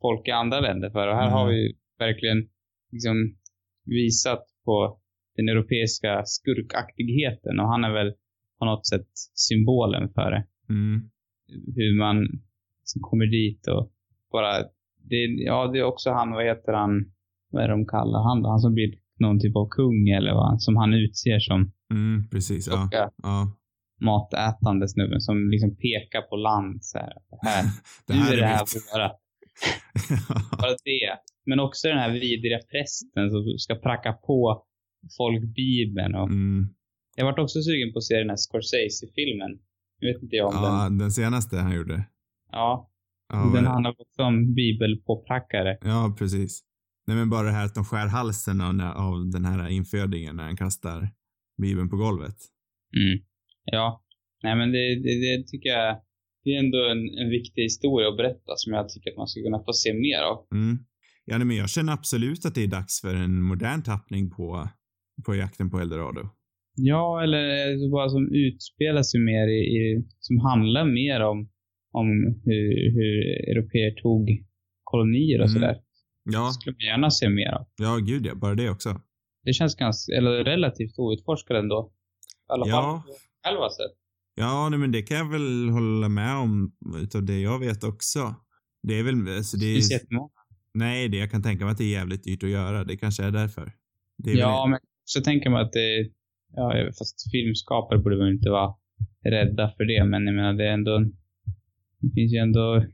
folk 0.00 0.28
i 0.28 0.30
andra 0.30 0.60
länder 0.60 0.90
för. 0.90 1.08
Och 1.08 1.14
här 1.14 1.26
Mm. 1.26 1.32
har 1.32 1.48
vi 1.48 1.76
verkligen 1.98 2.48
liksom 2.92 3.36
visat 3.84 4.44
på 4.64 5.00
den 5.36 5.48
europeiska 5.48 6.22
skurkaktigheten 6.24 7.60
och 7.60 7.68
han 7.68 7.84
är 7.84 7.92
väl 7.92 8.14
på 8.58 8.64
något 8.64 8.86
sätt 8.86 9.08
symbolen 9.34 10.08
för 10.14 10.30
det. 10.30 10.44
Mm. 10.68 11.10
Hur 11.76 11.98
man 11.98 12.16
liksom 12.80 13.02
kommer 13.02 13.26
dit 13.26 13.68
och 13.68 13.92
bara... 14.32 14.62
Det, 15.10 15.16
ja, 15.50 15.66
det 15.72 15.78
är 15.78 15.82
också 15.84 16.10
han, 16.10 16.30
vad 16.32 16.44
heter 16.44 16.72
han, 16.72 17.12
vad 17.50 17.64
är 17.64 17.68
de 17.68 17.86
kallar 17.86 18.22
han 18.22 18.42
då? 18.42 18.48
Han 18.48 18.60
som 18.60 18.74
blir 18.74 18.94
någon 19.20 19.40
typ 19.40 19.56
av 19.56 19.68
kung 19.68 20.08
eller 20.08 20.32
vad, 20.34 20.62
som 20.62 20.76
han 20.76 20.94
utser 20.94 21.38
som 21.38 21.72
Mm, 21.90 22.28
precis. 22.28 22.68
Ja. 22.68 22.88
ja. 23.22 23.56
matätande 24.00 24.88
snubben 24.88 25.20
som 25.20 25.50
liksom 25.50 25.70
pekar 25.76 26.22
på 26.22 26.36
land 26.36 26.84
så 26.84 26.98
här. 26.98 27.12
Det 27.42 27.48
här 27.48 27.64
Det 28.06 28.12
nu 28.14 28.18
här 28.20 28.32
är 28.32 28.36
det 28.36 28.46
här 28.46 28.64
mitt. 28.74 28.84
våra. 28.94 29.08
Bara 30.60 30.76
det. 30.84 31.18
Men 31.46 31.60
också 31.60 31.88
den 31.88 31.98
här 31.98 32.12
vidriga 32.12 32.58
prästen 32.70 33.30
som 33.30 33.58
ska 33.58 33.74
pracka 33.74 34.12
på 34.12 34.64
folk 35.16 35.42
Bibeln. 35.54 36.14
Och 36.14 36.28
mm. 36.28 36.68
Jag 37.16 37.24
vart 37.24 37.38
också 37.38 37.62
sugen 37.62 37.92
på 37.92 37.98
att 37.98 38.04
se 38.04 38.18
den 38.18 38.28
här 38.30 38.36
Scorsese-filmen. 38.36 39.58
Jag 40.00 40.12
vet 40.12 40.22
inte 40.22 40.36
jag 40.36 40.48
om 40.48 40.54
Ja, 40.54 40.84
den. 40.84 40.98
den 40.98 41.10
senaste 41.10 41.56
han 41.56 41.76
gjorde. 41.76 42.04
Ja. 42.52 42.90
Ja, 43.32 43.50
den 43.54 43.66
handlar 43.66 43.90
också 43.90 44.22
om 44.22 44.54
bibelpåprackare. 44.54 45.78
ja, 45.82 46.16
precis. 46.18 46.62
Nej, 47.06 47.16
men 47.16 47.30
bara 47.30 47.46
det 47.46 47.52
här 47.52 47.64
att 47.66 47.74
de 47.74 47.84
skär 47.84 48.06
halsen 48.06 48.60
av, 48.60 48.80
av 48.80 49.30
den 49.30 49.44
här 49.44 49.68
infödingen 49.68 50.36
när 50.36 50.44
han 50.44 50.56
kastar 50.56 51.08
bibeln 51.62 51.88
på 51.90 51.96
golvet. 51.96 52.36
Mm. 52.96 53.24
Ja. 53.64 54.02
Nej 54.42 54.56
men 54.56 54.72
det, 54.72 54.94
det, 55.04 55.14
det 55.26 55.46
tycker 55.46 55.68
jag, 55.68 56.00
det 56.44 56.50
är 56.54 56.58
ändå 56.58 56.78
en, 56.92 57.18
en 57.22 57.30
viktig 57.30 57.62
historia 57.62 58.08
att 58.08 58.16
berätta 58.16 58.52
som 58.56 58.72
jag 58.72 58.88
tycker 58.88 59.10
att 59.10 59.16
man 59.16 59.26
ska 59.28 59.42
kunna 59.42 59.58
få 59.58 59.72
se 59.72 59.94
mer 59.94 60.20
av. 60.30 60.46
Mm. 60.54 60.78
Ja, 61.24 61.38
nej, 61.38 61.46
men 61.46 61.56
jag 61.56 61.70
känner 61.70 61.92
absolut 61.92 62.46
att 62.46 62.54
det 62.54 62.62
är 62.62 62.66
dags 62.66 63.00
för 63.00 63.14
en 63.14 63.42
modern 63.42 63.82
tappning 63.82 64.30
på, 64.30 64.68
på 65.26 65.34
jakten 65.34 65.70
på 65.70 65.78
eldorado. 65.80 66.28
Ja, 66.76 67.22
eller 67.22 67.44
bara 67.90 68.08
som 68.08 68.28
utspelar 68.34 69.02
sig 69.02 69.20
mer 69.20 69.46
i, 69.48 69.60
i 69.60 70.04
som 70.18 70.38
handlar 70.38 70.84
mer 70.84 71.20
om, 71.20 71.38
om 71.92 72.08
hur, 72.44 72.92
hur 72.96 73.14
europeer 73.52 73.90
tog 74.02 74.44
kolonier 74.84 75.40
och 75.40 75.48
Mm. 75.48 75.54
sådär. 75.54 75.76
Ja, 76.32 76.46
Det 76.46 76.52
skulle 76.52 76.72
man 76.76 76.86
gärna 76.86 77.10
se 77.10 77.28
mer 77.28 77.48
av. 77.54 77.66
ja, 77.76 77.96
gud 77.96 78.26
ja, 78.26 78.34
bara 78.34 78.54
det 78.54 78.70
också. 78.70 79.00
Det 79.44 79.52
känns 79.52 79.74
ganska, 79.74 80.12
eller 80.16 80.44
relativt 80.44 80.98
outforskat 80.98 81.56
ändå. 81.56 81.92
I 82.48 82.52
alla 82.52 82.66
Ja. 82.66 82.72
fall 82.76 83.12
på 83.12 83.18
själva 83.44 83.68
sätt. 83.70 83.92
Ja, 84.34 84.68
nej, 84.68 84.78
men 84.78 84.92
det 84.92 85.02
kan 85.02 85.16
jag 85.16 85.30
väl 85.30 85.68
hålla 85.68 86.08
med 86.08 86.36
om 86.36 86.72
utav 87.02 87.22
det 87.24 87.40
jag 87.40 87.58
vet 87.58 87.84
också. 87.84 88.34
Det 88.82 88.98
är 88.98 89.02
väl, 89.02 89.36
alltså 89.36 89.56
det 89.56 89.64
Det 89.66 89.70
är, 89.70 89.74
finns 89.74 89.90
jättemånga. 89.92 90.28
nej, 90.74 91.08
det 91.08 91.16
jag 91.16 91.30
kan 91.30 91.42
tänka 91.42 91.64
mig 91.64 91.72
att 91.72 91.78
det 91.78 91.84
är 91.84 91.92
jävligt 91.98 92.24
dyrt 92.24 92.42
att 92.42 92.48
göra. 92.50 92.84
Det 92.84 92.96
kanske 92.96 93.24
är 93.24 93.30
därför. 93.30 93.72
Det 94.18 94.30
är 94.30 94.36
Ja, 94.36 94.62
väl, 94.62 94.70
men 94.70 94.80
så 95.04 95.20
tänker 95.20 95.50
man 95.50 95.60
att 95.60 95.72
det, 95.72 96.10
ja, 96.54 96.72
fast 96.98 97.30
filmskapare 97.32 97.98
borde 97.98 98.16
väl 98.18 98.28
inte 98.32 98.50
vara 98.50 98.74
rädda 99.24 99.72
för 99.76 99.84
det, 99.84 100.04
men 100.04 100.26
jag 100.26 100.34
menar 100.34 100.52
det 100.52 100.64
är 100.68 100.72
ändå, 100.72 100.98
det 102.00 102.10
finns 102.14 102.32
ju 102.32 102.38
ändå 102.38 102.84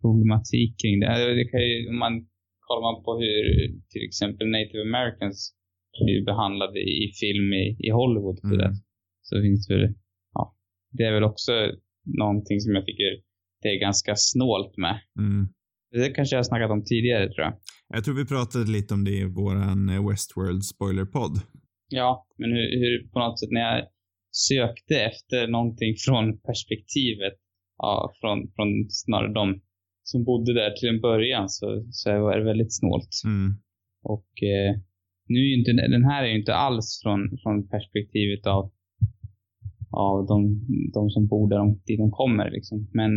problematik 0.00 0.80
kring 0.80 1.00
det. 1.00 1.08
Alltså, 1.08 1.26
det 1.34 1.44
kan 1.44 1.60
ju, 1.60 1.88
om 1.88 1.98
man 1.98 2.26
kollar 2.66 2.84
man 2.88 2.98
på 3.04 3.10
hur 3.22 3.44
till 3.92 4.04
exempel 4.08 4.46
native 4.56 4.82
americans 4.90 5.38
blir 6.04 6.24
behandlade 6.30 6.78
i 6.80 7.12
film 7.22 7.48
i, 7.52 7.64
i 7.86 7.90
Hollywood 7.98 8.38
Mm. 8.44 8.50
sådär, 8.50 8.72
så 9.28 9.32
finns 9.44 9.66
det 9.66 9.94
ja, 10.34 10.42
det 10.96 11.02
är 11.08 11.12
väl 11.12 11.24
också 11.32 11.52
någonting 12.24 12.58
som 12.60 12.74
jag 12.74 12.84
tycker 12.86 13.10
det 13.62 13.68
är 13.68 13.80
ganska 13.80 14.12
snålt 14.16 14.76
med. 14.76 14.96
mm. 15.18 15.48
Det 15.90 16.10
kanske 16.10 16.34
jag 16.34 16.38
har 16.38 16.44
snackat 16.50 16.70
om 16.70 16.84
tidigare 16.84 17.26
tror 17.32 17.44
jag. 17.46 17.54
Jag 17.88 18.04
tror 18.04 18.14
vi 18.14 18.26
pratade 18.26 18.70
lite 18.70 18.94
om 18.94 19.04
det 19.04 19.10
i 19.10 19.24
våran 19.24 20.08
Westworld 20.08 20.64
spoilerpodd. 20.64 21.34
Ja, 21.88 22.26
men 22.38 22.50
hur, 22.52 22.68
hur 22.80 23.08
på 23.12 23.18
något 23.18 23.40
sätt 23.40 23.50
när 23.50 23.60
jag 23.60 23.86
sökte 24.48 24.94
efter 25.10 25.48
någonting 25.48 25.94
från 26.06 26.24
perspektivet, 26.40 27.36
ja, 27.78 28.14
från, 28.20 28.38
från 28.54 28.68
snarare 28.90 29.32
de 29.32 29.60
som 30.10 30.24
bodde 30.24 30.54
där 30.54 30.70
till 30.70 30.88
en 30.88 31.00
början 31.00 31.48
så, 31.48 31.66
så 31.90 32.10
var 32.10 32.38
det 32.38 32.44
väldigt 32.44 32.76
snålt. 32.78 33.12
Mm. 33.24 33.48
Och 34.02 34.30
eh, 34.42 34.72
nu 35.28 35.38
är 35.38 35.48
ju 35.50 35.58
inte, 35.58 35.72
den 35.96 36.04
här 36.04 36.24
är 36.24 36.28
ju 36.28 36.38
inte 36.38 36.54
alls 36.54 37.00
från, 37.02 37.20
från 37.42 37.68
perspektivet 37.68 38.46
av, 38.46 38.72
av 39.90 40.26
de, 40.26 40.38
de 40.94 41.10
som 41.10 41.26
bor 41.26 41.50
där 41.50 41.58
de, 41.58 41.80
dit 41.86 41.98
de 41.98 42.10
kommer 42.10 42.50
liksom. 42.50 42.90
Men, 42.92 43.12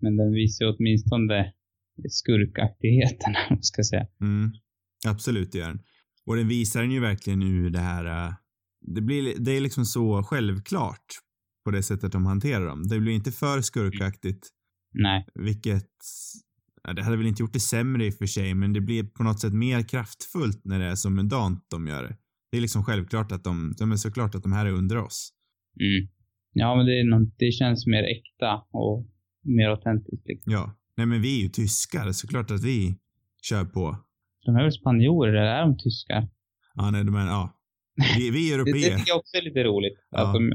men 0.00 0.16
den 0.16 0.32
visar 0.32 0.64
ju 0.64 0.72
åtminstone 0.72 1.52
skurkaktigheten, 2.08 3.32
om 3.50 3.54
man 3.54 3.62
ska 3.62 3.82
säga. 3.82 4.06
Mm. 4.20 4.50
Absolut, 5.08 5.52
det 5.52 5.58
gör 5.58 5.68
den. 5.68 5.82
Och 6.26 6.36
den 6.36 6.48
visar 6.48 6.80
den 6.80 6.90
ju 6.90 7.00
verkligen 7.00 7.42
ur 7.42 7.70
det 7.70 7.78
här, 7.78 8.04
eh, 8.04 8.34
det 8.94 9.00
blir, 9.00 9.34
det 9.38 9.52
är 9.56 9.60
liksom 9.60 9.84
så 9.84 10.22
självklart 10.22 11.06
på 11.64 11.70
det 11.70 11.82
sättet 11.82 12.12
de 12.12 12.26
hanterar 12.26 12.66
dem. 12.66 12.82
Det 12.88 13.00
blir 13.00 13.12
inte 13.12 13.32
för 13.32 13.60
skurkaktigt, 13.60 14.48
Nej. 14.92 15.26
vilket, 15.34 15.90
ja, 16.84 16.92
det 16.92 17.02
hade 17.02 17.16
väl 17.16 17.26
inte 17.26 17.42
gjort 17.42 17.52
det 17.52 17.60
sämre 17.60 18.06
i 18.06 18.10
och 18.10 18.14
för 18.14 18.26
sig, 18.26 18.54
men 18.54 18.72
det 18.72 18.80
blir 18.80 19.04
på 19.04 19.22
något 19.22 19.40
sätt 19.40 19.52
mer 19.52 19.82
kraftfullt 19.82 20.64
när 20.64 20.78
det 20.78 20.84
är 20.84 20.94
som 20.94 21.18
en 21.18 21.28
dant 21.28 21.66
de 21.70 21.86
gör 21.86 22.02
det. 22.02 22.16
Det 22.50 22.56
är 22.56 22.60
liksom 22.60 22.84
självklart 22.84 23.32
att 23.32 23.44
de, 23.44 23.74
de 23.78 23.92
är 23.92 23.96
såklart 23.96 24.34
att 24.34 24.42
de 24.42 24.52
här 24.52 24.66
är 24.66 24.72
under 24.72 24.96
oss. 24.96 25.32
Mm. 25.80 26.08
Ja, 26.52 26.76
men 26.76 26.86
det, 26.86 27.00
är 27.00 27.04
något, 27.04 27.34
det 27.38 27.52
känns 27.52 27.86
mer 27.86 28.02
äkta 28.02 28.62
och 28.72 29.06
mer 29.42 29.68
autentiskt. 29.68 30.26
Liksom. 30.26 30.52
Ja. 30.52 30.76
Nej 30.96 31.06
men 31.06 31.22
vi 31.22 31.38
är 31.38 31.42
ju 31.42 31.48
tyskar, 31.48 32.12
såklart 32.12 32.50
att 32.50 32.64
vi 32.64 32.96
kör 33.42 33.64
på. 33.64 33.96
De 34.46 34.56
är 34.56 34.62
väl 34.62 34.72
spanjorer, 34.72 35.32
eller 35.32 35.54
är 35.58 35.62
de 35.62 35.78
tyskar? 35.78 36.28
Ja, 36.74 36.90
nej, 36.90 37.04
men 37.04 37.26
ja. 37.26 37.56
Vi, 38.16 38.30
vi 38.30 38.52
är 38.52 38.58
Det, 38.64 38.64
det 38.64 38.70
europeer. 38.70 38.98
tycker 38.98 39.08
jag 39.10 39.18
också 39.18 39.36
är 39.36 39.42
lite 39.42 39.64
roligt. 39.64 39.98
Ja. 40.10 40.18
Att 40.18 40.34
de, 40.34 40.52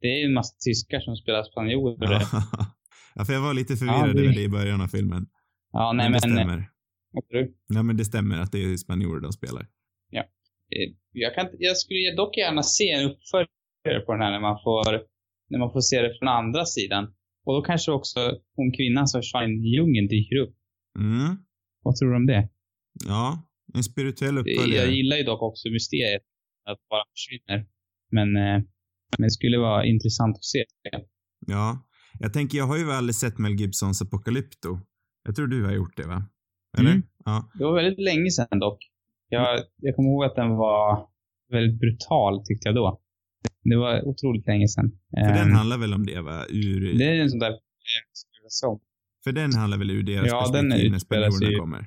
det 0.00 0.06
är 0.06 0.18
ju 0.20 0.26
en 0.26 0.34
massa 0.34 0.54
tyskar 0.64 1.00
som 1.00 1.16
spelar 1.16 1.42
spanjorer. 1.42 2.10
Ja, 2.10 2.42
Ja. 3.18 3.22
ja, 3.22 3.24
för 3.24 3.32
jag 3.32 3.40
var 3.40 3.54
lite 3.54 3.76
förvirrad 3.76 4.08
Ja, 4.08 4.12
det- 4.12 4.20
över 4.20 4.34
det 4.34 4.42
i 4.42 4.48
början 4.48 4.80
av 4.80 4.88
filmen. 4.88 5.26
nej 5.72 5.94
men 5.94 5.96
det 5.96 6.10
men... 6.10 6.20
stämmer. 6.20 6.70
vad 7.12 7.24
du? 7.28 7.54
Ja, 7.68 7.82
men 7.82 7.96
det 7.96 8.04
stämmer 8.04 8.38
att 8.40 8.52
det 8.52 8.64
är 8.64 8.76
spanjorer 8.76 9.20
de 9.20 9.32
spelar. 9.32 9.66
Eh, 10.70 10.88
Jag, 11.12 11.34
kan, 11.34 11.46
jag 11.58 11.76
skulle 11.76 12.14
dock 12.16 12.36
gärna 12.36 12.62
se 12.62 12.90
en 12.90 13.04
uppföljare 13.10 14.00
på 14.06 14.12
den 14.12 14.22
här 14.22 14.30
när 14.30 14.40
man 14.40 14.58
får, 14.64 14.84
när 15.50 15.58
man 15.58 15.72
får 15.72 15.80
se 15.80 16.02
det 16.02 16.18
från 16.18 16.28
andra 16.28 16.64
sidan. 16.64 17.04
Och 17.44 17.52
då 17.54 17.62
kanske 17.62 17.90
också 17.92 18.20
hon 18.56 18.72
kvinnan 18.72 19.08
som 19.08 19.18
försvann 19.22 19.50
i 19.50 19.68
djungeln 19.76 20.08
dyker 20.08 20.36
upp. 20.36 20.54
Mm. 20.98 21.36
Vad 21.82 21.96
tror 21.96 22.10
du 22.10 22.16
om 22.16 22.26
det? 22.26 22.48
Ja, 23.06 23.42
en 23.74 23.82
spirituell 23.84 24.34
Det- 24.34 24.40
uppföljare. 24.40 24.84
Jag 24.86 24.94
gillar 24.94 25.16
ju 25.16 25.22
dock 25.22 25.42
också 25.42 25.68
mysteriet 25.68 26.22
att 26.70 26.78
bara 26.90 27.04
försvinner. 27.14 27.66
Men, 28.10 28.28
eh, 28.36 28.58
men 29.18 29.22
det 29.26 29.30
skulle 29.30 29.58
vara 29.58 29.84
intressant 29.86 30.36
att 30.36 30.44
se. 30.44 30.64
Ja. 31.46 31.87
Jag 32.18 32.32
tänker, 32.32 32.58
jag 32.58 32.66
har 32.66 32.76
ju 32.78 32.90
aldrig 32.92 33.14
sett 33.14 33.38
Mel 33.38 33.52
Gibsons 33.60 34.02
Apocalypto. 34.02 34.78
Jag 35.24 35.36
tror 35.36 35.46
du 35.46 35.64
har 35.64 35.72
gjort 35.72 35.96
det, 35.96 36.06
va? 36.06 36.22
Eller? 36.78 36.90
Mm. 36.90 37.02
Ja. 37.24 37.50
Det 37.58 37.64
var 37.64 37.74
väldigt 37.74 37.98
länge 38.04 38.30
sedan 38.30 38.58
dock. 38.58 38.78
Jag, 39.28 39.58
jag 39.76 39.96
kommer 39.96 40.08
ihåg 40.08 40.24
att 40.24 40.36
den 40.36 40.50
var 40.56 41.06
väldigt 41.52 41.80
brutal 41.80 42.44
tyckte 42.44 42.68
jag 42.68 42.74
då. 42.74 43.00
Det 43.64 43.76
var 43.76 44.02
otroligt 44.08 44.46
länge 44.46 44.68
sedan. 44.68 44.90
För 45.10 45.20
den 45.34 45.48
Ehm, 45.48 45.52
handlar 45.52 45.78
väl 45.78 45.94
om 45.94 46.06
det, 46.06 46.20
va? 46.20 46.44
Ur, 46.48 46.98
det 46.98 47.04
är 47.04 47.14
en 47.22 47.30
sån 47.30 47.38
där 47.38 47.50
jag 47.50 47.58
skulle 48.12 48.40
vilja 48.42 48.50
se 48.50 48.66
om. 48.66 48.80
För 49.24 49.32
den 49.32 49.52
handlar 49.52 49.78
väl 49.78 49.90
ur 49.90 50.02
deras 50.02 50.26
Ja, 50.26 50.40
den 50.52 50.52
perspektiv 50.52 50.90
när 50.90 50.96
utspelar 50.96 51.30
sig 51.30 51.36
spanjorerna 51.38 51.52
ju- 51.52 51.58
kommer. 51.60 51.78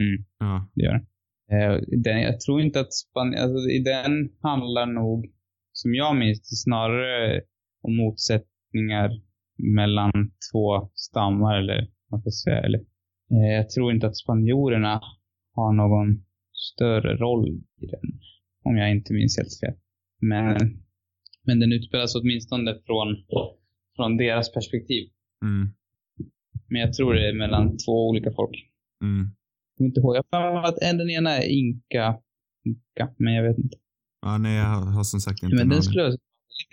Mm, 0.00 0.24
Ja. 0.38 0.70
det 0.74 0.82
gör 0.82 0.92
den. 0.92 1.06
Eh, 1.52 1.80
den. 2.02 2.20
Jag 2.22 2.40
tror 2.40 2.60
inte 2.60 2.80
att 2.80 2.92
Span 2.94 3.34
alltså, 3.34 3.68
i 3.70 3.78
den 3.78 4.12
handlar 4.42 4.86
nog, 4.86 5.32
som 5.72 5.94
jag 5.94 6.16
minns 6.16 6.40
det, 6.50 6.56
snarare 6.56 7.40
om 7.82 7.96
motsättningar 7.96 9.10
mellan 9.58 10.12
två 10.52 10.90
stammar 10.94 11.58
eller 11.58 11.88
vad 12.08 12.20
ska 12.20 12.30
säga. 12.30 12.60
Eller, 12.60 12.78
eh, 13.30 13.52
jag 13.56 13.70
tror 13.70 13.92
inte 13.92 14.06
att 14.06 14.16
spanjorerna 14.16 15.00
har 15.54 15.72
någon 15.72 16.24
större 16.52 17.16
roll 17.16 17.48
i 17.80 17.86
den. 17.86 18.20
Om 18.64 18.76
jag 18.76 18.90
inte 18.90 19.12
minns 19.12 19.38
helt 19.38 19.60
fel. 19.60 19.74
Men, 20.20 20.82
men 21.44 21.60
den 21.60 21.72
utspelas 21.72 22.14
åtminstone 22.14 22.74
från, 22.86 23.16
från 23.96 24.16
deras 24.16 24.52
perspektiv. 24.52 25.10
Mm. 25.42 25.68
Men 26.68 26.80
jag 26.80 26.92
tror 26.92 27.14
det 27.14 27.28
är 27.28 27.34
mellan 27.34 27.76
två 27.76 28.08
olika 28.08 28.32
folk. 28.32 28.56
Mm. 29.02 29.18
Jag 29.24 29.76
kommer 29.76 29.88
inte 29.88 30.00
ihåg. 30.00 30.16
Jag 30.16 30.52
har 30.52 30.68
att 30.68 30.78
en- 30.82 30.98
den 30.98 31.10
ena 31.10 31.30
är 31.30 31.48
Inka. 31.48 32.18
Inka, 32.64 33.14
men 33.18 33.32
jag 33.34 33.42
vet 33.48 33.58
inte. 33.58 33.76
Ja, 34.22 34.38
nej, 34.38 34.56
jag 34.56 34.64
har, 34.64 34.92
har 34.92 35.04
som 35.04 35.20
sagt 35.20 35.42
inte 35.42 35.56
Men 35.56 35.68
den 35.68 35.82
skulle 35.82 36.02
vara 36.02 36.16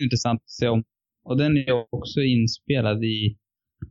intressant 0.02 0.40
att 0.42 0.50
se 0.50 0.68
om. 0.68 0.84
Och 1.24 1.36
den 1.38 1.56
är 1.56 1.94
också 1.94 2.20
inspelad 2.20 3.04
i, 3.04 3.38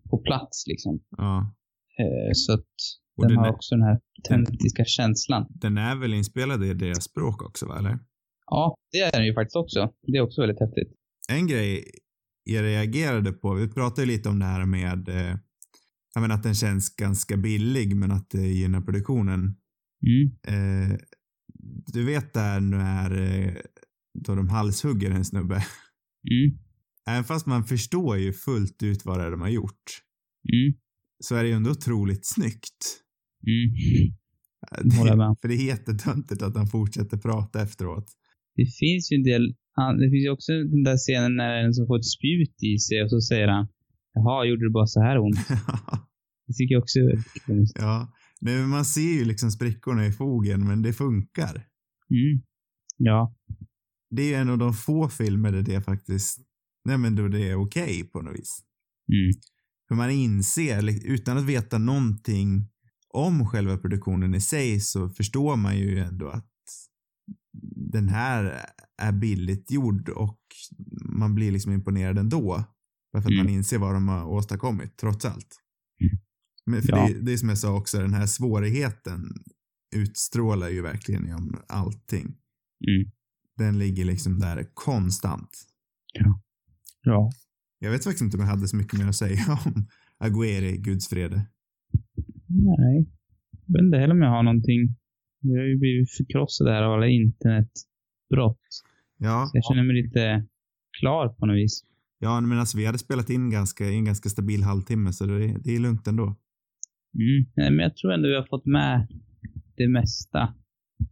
på 0.10 0.18
plats 0.18 0.64
liksom. 0.68 1.00
Ja. 1.18 1.56
Eh, 2.00 2.32
så 2.34 2.54
att 2.54 2.66
den 3.18 3.28
den 3.28 3.38
har 3.38 3.48
är- 3.48 3.52
också 3.54 3.76
den 3.76 3.84
här 3.84 4.00
autentiska 4.18 4.86
känslan. 4.86 5.46
Den 5.50 5.78
är 5.78 5.96
väl 5.96 6.14
inspelad 6.14 6.64
i 6.64 6.74
deras 6.74 7.04
språk 7.04 7.42
också, 7.44 7.66
va? 7.68 7.80
Eller? 7.80 8.00
Ja, 8.46 8.76
det 8.92 8.98
är 8.98 9.12
den 9.12 9.26
ju 9.26 9.34
faktiskt 9.34 9.56
också. 9.56 9.90
Det 10.08 10.18
är 10.18 10.22
också 10.22 10.42
väldigt 10.42 10.60
häftigt. 10.60 10.94
En 11.30 11.48
grej 11.48 11.84
jag 12.44 12.64
reagerade 12.64 13.32
på, 13.32 13.54
vi 13.54 13.68
pratade 13.68 14.08
lite 14.08 14.30
om 14.30 14.40
det 14.40 14.46
här 14.46 14.66
med 14.66 15.10
eh, 15.10 15.36
jag 16.14 16.22
menar 16.22 16.36
att 16.36 16.44
den 16.44 16.56
känns 16.56 16.96
ganska 16.96 17.38
billig 17.38 17.96
men 17.96 18.12
att 18.12 18.30
det 18.30 18.48
gynnar 18.48 18.82
produktionen. 18.82 19.40
Mm. 20.08 20.28
Eh, 20.48 20.98
du 21.94 22.06
vet 22.06 22.34
där 22.34 22.60
när 22.60 23.12
eh, 23.22 23.54
då 24.20 24.36
de 24.36 24.50
halshugger 24.50 25.12
en 25.12 25.26
snubbe. 25.26 25.56
Mm. 25.56 26.60
Även 27.10 27.24
fast 27.24 27.46
man 27.46 27.64
förstår 27.64 28.18
ju 28.18 28.34
fullt 28.34 28.84
ut 28.84 29.06
vad 29.06 29.20
det 29.20 29.26
är 29.26 29.32
de 29.32 29.42
har 29.42 29.50
gjort 29.50 29.84
Mm. 30.54 30.78
så 31.24 31.36
är 31.36 31.44
det 31.44 31.50
ju 31.50 31.56
ändå 31.56 31.72
otroligt 31.72 32.26
snyggt. 32.26 32.82
Mm. 33.48 33.70
Det, 34.84 35.36
för 35.42 35.48
det 35.48 35.54
är 35.56 35.66
jättetöntigt 35.66 36.42
att 36.42 36.56
han 36.56 36.68
fortsätter 36.68 37.18
prata 37.18 37.62
efteråt. 37.62 38.06
Det 38.56 38.66
finns 38.80 39.12
ju 39.12 39.16
en 39.16 39.24
del, 39.24 39.56
det 40.00 40.10
finns 40.12 40.26
ju 40.26 40.30
också 40.30 40.52
den 40.52 40.84
där 40.84 40.98
scenen 40.98 41.36
när 41.36 41.64
en 41.64 41.74
som 41.74 41.88
får 41.88 41.98
ett 41.98 42.06
spjut 42.06 42.64
i 42.64 42.78
sig 42.80 43.04
och 43.04 43.10
så 43.10 43.22
säger 43.22 43.48
han 43.48 43.68
Jaha, 44.14 44.46
gjorde 44.46 44.66
det 44.66 44.72
bara 44.72 44.88
så 44.88 45.02
här 45.02 45.18
ont? 45.20 45.36
Det 46.48 46.54
tycker 46.54 46.76
jag 46.76 46.82
också 46.82 47.00
är 47.00 47.24
ja, 47.76 48.14
Nej, 48.42 48.66
man 48.66 48.86
ser 48.86 49.14
ju 49.20 49.26
liksom 49.26 49.52
sprickorna 49.52 50.06
i 50.06 50.12
fogen 50.12 50.68
men 50.68 50.82
det 50.82 50.94
funkar. 50.94 51.56
Mm. 52.10 52.42
Ja. 52.98 53.36
Det 54.10 54.34
är 54.34 54.42
en 54.42 54.50
av 54.50 54.58
de 54.58 54.74
få 54.74 55.10
filmer 55.10 55.52
där 55.52 55.62
det 55.62 55.82
faktiskt 55.82 56.49
nej 56.90 56.98
men 56.98 57.16
då 57.16 57.28
det 57.28 57.50
är 57.50 57.56
okej 57.56 57.84
okay 57.84 58.04
på 58.04 58.22
något 58.22 58.40
vis. 58.40 58.60
Mm. 59.14 59.32
För 59.88 59.96
man 59.96 60.10
inser, 60.12 61.06
utan 61.06 61.38
att 61.38 61.46
veta 61.46 61.78
någonting 61.78 62.68
om 63.14 63.48
själva 63.48 63.78
produktionen 63.78 64.36
i 64.36 64.42
sig 64.42 64.80
så 64.80 65.10
förstår 65.10 65.56
man 65.56 65.78
ju 65.78 66.00
ändå 66.00 66.30
att 66.30 66.46
den 67.92 68.10
här 68.10 68.66
är 69.02 69.12
billigt 69.12 69.72
gjord 69.72 70.10
och 70.10 70.40
man 71.10 71.36
blir 71.36 71.52
liksom 71.52 71.72
imponerad 71.72 72.18
ändå. 72.18 72.64
Bara 73.14 73.22
för 73.22 73.30
att 73.30 73.34
Mm. 73.34 73.46
man 73.46 73.50
inser 73.54 73.78
vad 73.78 73.94
de 73.94 74.08
har 74.08 74.26
åstadkommit, 74.26 74.98
trots 74.98 75.26
allt. 75.26 75.56
Mm. 76.02 76.20
Men 76.66 76.82
för 76.82 76.90
Ja. 76.92 77.08
det, 77.08 77.22
det 77.22 77.34
är 77.34 77.38
som 77.38 77.50
jag 77.50 77.58
sa 77.58 77.78
också, 77.78 78.00
den 78.00 78.14
här 78.14 78.26
svårigheten 78.26 79.44
utstrålar 79.96 80.70
ju 80.70 80.82
verkligen 80.82 81.26
genom 81.26 81.62
allting. 81.68 82.26
Mm. 82.88 83.12
Den 83.58 83.80
ligger 83.80 84.06
liksom 84.06 84.40
där 84.40 84.68
konstant. 84.74 85.50
Ja. 86.14 86.42
Jag 87.80 87.92
vet 87.92 88.04
faktiskt 88.04 88.22
inte 88.22 88.38
om 88.38 88.42
jag 88.42 88.50
hade 88.50 88.68
så 88.68 88.76
mycket 88.76 89.00
mer 89.00 89.08
att 89.08 89.16
säga 89.16 89.42
om 89.66 89.88
Agueri, 90.18 90.78
Guds 90.78 91.12
vrede. 91.12 91.36
Nej. 92.48 93.08
Jag 93.66 93.74
vet 93.74 93.86
inte 93.86 93.98
heller 93.98 94.14
om 94.14 94.22
jag 94.22 94.30
har 94.30 94.44
någonting. 94.44 94.96
Vi 95.42 95.58
har 95.58 95.66
ju 95.66 95.78
blivit 95.78 96.12
förkrossade 96.18 96.72
här 96.72 96.84
av 96.84 96.94
alla 96.94 97.08
internetbrott. 97.08 98.62
Ja, 99.18 99.48
Så 99.52 99.58
jag 99.58 99.64
känner 99.66 99.84
mig 99.84 99.96
lite 100.04 100.46
klar 101.00 101.30
på 101.30 101.46
något 101.46 101.56
vis. 101.58 101.84
ja 102.20 102.42
men 102.42 102.60
alltså 102.60 102.78
vi 102.78 102.86
hade 102.86 102.98
spelat 102.98 103.30
in 103.30 103.50
ganska, 103.50 103.90
en 103.90 104.06
ganska 104.06 104.30
stabil 104.30 104.64
halvtimme 104.64 105.14
så 105.14 105.26
det, 105.26 105.58
det 105.64 105.76
är 105.76 105.80
lugnt 105.80 106.08
ändå. 106.08 106.24
Mm. 106.24 107.46
Nej, 107.56 107.72
men 107.72 107.80
jag 107.80 107.96
tror 107.96 108.12
ändå 108.14 108.28
vi 108.28 108.36
har 108.36 108.48
fått 108.50 108.66
med 108.66 109.08
det 109.78 109.88
mesta. 109.88 110.54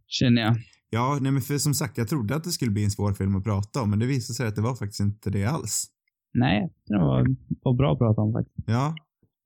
Känner 0.06 0.42
jag. 0.42 0.56
Ja, 0.90 1.18
nej 1.22 1.32
men 1.32 1.42
för 1.42 1.58
som 1.58 1.74
sagt, 1.74 1.98
jag 1.98 2.08
trodde 2.08 2.34
att 2.36 2.44
det 2.44 2.50
skulle 2.50 2.70
bli 2.70 2.84
en 2.84 2.90
svår 2.90 3.12
film 3.12 3.36
att 3.36 3.44
prata 3.44 3.82
om, 3.82 3.90
men 3.90 3.98
det 3.98 4.06
visade 4.06 4.34
sig 4.34 4.46
att 4.46 4.56
det 4.56 4.62
var 4.62 4.74
faktiskt 4.74 5.00
inte 5.00 5.30
det 5.30 5.44
alls. 5.44 5.86
Nej, 6.34 6.72
det 6.86 6.98
var, 6.98 7.26
var 7.62 7.74
bra 7.76 7.92
att 7.92 7.98
prata 7.98 8.20
om 8.20 8.32
faktiskt. 8.32 8.68
Ja, 8.68 8.94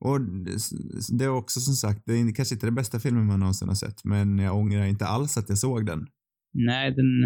och 0.01 0.21
det- 0.21 1.19
det 1.19 1.25
är 1.25 1.29
också 1.31 1.61
som 1.61 1.75
sagt, 1.75 2.03
det 2.07 2.13
är 2.13 2.35
kanske 2.35 2.55
inte 2.55 2.67
den 2.67 2.75
bästa 2.75 2.99
filmen 3.01 3.27
man 3.27 3.41
någonsin 3.41 3.69
har 3.69 3.75
sett, 3.75 4.05
men 4.05 4.39
jag 4.39 4.57
ångrar 4.57 4.85
inte 4.87 5.07
alls 5.07 5.39
att 5.39 5.49
jag 5.49 5.59
såg 5.59 5.87
den. 5.87 6.07
Nej, 6.55 6.91
den, 6.95 7.21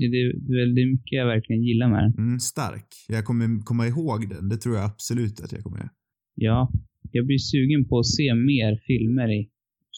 det, 0.00 0.08
det 0.12 0.16
är 0.16 0.58
väldigt 0.60 0.88
mycket 0.92 1.12
jag 1.12 1.26
verkligen 1.26 1.62
gillar 1.62 1.88
med 1.90 2.02
den. 2.04 2.26
Mm, 2.26 2.40
stark. 2.40 2.86
Jag 3.08 3.24
kommer 3.24 3.64
komma 3.64 3.86
ihåg 3.86 4.28
den, 4.28 4.48
det 4.48 4.56
tror 4.56 4.74
jag 4.76 4.84
absolut 4.84 5.40
att 5.40 5.52
jag 5.52 5.62
kommer 5.62 5.78
göra. 5.78 5.90
Ja, 6.34 6.72
jag 7.10 7.26
blir 7.26 7.38
sugen 7.38 7.88
på 7.88 7.98
att 7.98 8.06
se 8.06 8.34
mer 8.34 8.80
filmer 8.86 9.28
i, 9.40 9.50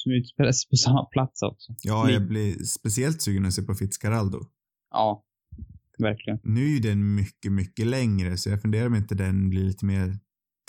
som 0.07 0.53
sig 0.53 0.69
på 0.71 0.77
samma 0.77 1.05
plats 1.05 1.43
också. 1.43 1.75
Ja, 1.83 2.11
jag 2.11 2.29
blir 2.29 2.55
speciellt 2.65 3.23
sugen 3.23 3.47
att 3.47 3.55
se 3.55 3.63
på 3.63 3.75
Fitzcarraldo. 3.75 4.41
Ja, 4.91 5.25
verkligen. 5.99 6.39
Nu 6.43 6.65
är 6.65 6.69
ju 6.69 6.79
den 6.79 7.15
mycket, 7.15 7.53
mycket 7.53 7.87
längre, 7.87 8.37
så 8.37 8.51
jag 8.51 8.63
funderar 8.63 8.87
om 8.87 8.95
inte 8.95 9.15
den 9.15 9.51
blir 9.51 9.65
lite 9.65 9.85
mer 9.85 10.19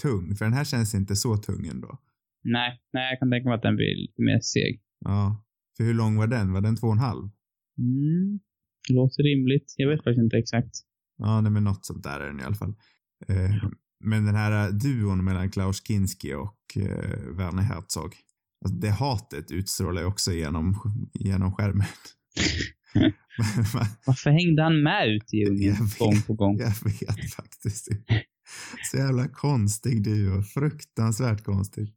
tung, 0.02 0.36
för 0.36 0.46
den 0.46 0.54
här 0.54 0.64
känns 0.64 0.96
inte 0.96 1.16
så 1.16 1.38
tung 1.38 1.68
ändå. 1.68 2.00
Nej, 2.44 2.82
nej, 2.94 3.10
jag 3.12 3.20
kan 3.20 3.32
tänka 3.32 3.50
mig 3.50 3.56
att 3.56 3.62
den 3.62 3.76
blir 3.76 3.96
lite 3.96 4.22
mer 4.22 4.40
seg. 4.40 4.82
Ja. 5.06 5.44
För 5.78 5.84
hur 5.84 5.94
lång 5.94 6.16
var 6.16 6.28
den? 6.28 6.54
Var 6.54 6.62
den 6.62 6.76
två 6.76 6.88
och 6.88 6.94
en 6.94 7.00
halv? 7.00 7.30
Mm, 7.78 8.40
det 8.88 8.94
låter 8.94 9.24
rimligt. 9.24 9.74
Jag 9.78 9.90
vet 9.90 10.04
faktiskt 10.04 10.24
inte 10.24 10.38
exakt. 10.38 10.72
Ja, 11.18 11.42
nej, 11.42 11.52
men 11.52 11.64
något 11.64 11.86
sånt 11.86 12.04
där 12.04 12.20
är 12.20 12.28
den 12.28 12.40
i 12.40 12.44
alla 12.44 12.56
fall. 12.56 12.76
Eh, 13.28 13.70
men 14.04 14.26
den 14.26 14.36
här 14.36 14.72
duon 14.72 15.26
mellan 15.26 15.52
Klaus 15.52 15.88
Kinski 15.88 16.34
och 16.34 16.62
eh, 16.76 17.36
Werner 17.38 17.64
Herzog. 17.64 18.16
Alltså 18.66 18.80
det 18.80 18.90
hatet 18.90 19.52
utstrålar 19.52 20.02
ju 20.02 20.08
också 20.08 20.32
genom, 20.32 20.76
genom 21.14 21.52
skärmen. 21.52 21.88
Varför 24.06 24.30
hängde 24.30 24.64
han 24.64 24.84
med 24.84 25.08
ut 25.08 25.34
i 25.34 25.38
djungeln 25.38 25.76
gång 26.00 26.22
på 26.28 26.34
gång? 26.34 26.58
jag 26.58 26.84
vet 26.84 27.34
faktiskt. 27.36 27.88
Så 28.92 28.98
jävla 28.98 29.28
konstig 29.28 30.04
duo. 30.04 30.42
Fruktansvärt 30.42 31.44
konstig. 31.44 31.94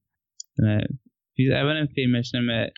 Det 0.56 0.88
finns 1.36 1.52
även 1.52 1.76
en 1.76 1.88
film 1.88 2.14
jag 2.14 2.26
känner 2.26 2.46
mig, 2.46 2.70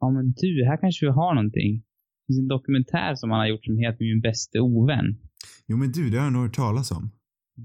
ja 0.00 0.10
men 0.10 0.32
du, 0.32 0.64
här 0.64 0.76
kanske 0.80 1.06
vi 1.06 1.12
har 1.12 1.34
någonting. 1.34 1.76
Det 1.76 2.26
finns 2.26 2.38
en 2.38 2.48
dokumentär 2.48 3.14
som 3.14 3.30
han 3.30 3.40
har 3.40 3.46
gjort 3.46 3.64
som 3.64 3.78
heter 3.78 4.04
Min 4.04 4.20
bäste 4.20 4.60
ovän. 4.60 5.16
Jo 5.66 5.76
men 5.76 5.92
du, 5.92 6.10
det 6.10 6.16
har 6.16 6.24
jag 6.24 6.32
nog 6.32 6.42
hört 6.42 6.54
talas 6.54 6.90
om. 6.90 7.10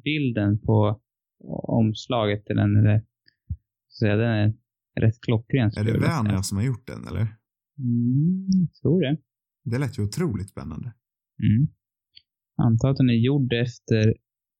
Bilden 0.04 0.60
på 0.60 1.02
omslaget 1.64 2.46
till 2.46 2.56
den, 2.56 2.76
eller, 2.78 3.04
så 3.88 4.06
den 4.06 4.20
är 4.22 4.54
rätt 5.00 5.22
klockren. 5.22 5.72
Är 5.78 5.84
det. 5.84 6.00
Werner 6.00 6.42
som 6.42 6.58
har 6.58 6.66
gjort 6.66 6.88
den 6.88 7.08
eller? 7.08 7.22
Mm, 7.80 8.48
jag 8.62 8.74
tror 8.82 9.02
det. 9.02 9.18
Det 9.64 9.78
lät 9.78 9.98
ju 10.00 10.04
otroligt 10.04 10.50
spännande. 10.50 10.94
Mm. 11.44 11.68
Antar 12.58 12.90
att 12.90 12.98
den 12.98 13.10
är 13.10 13.26
gjord 13.26 13.54
efter 13.54 14.14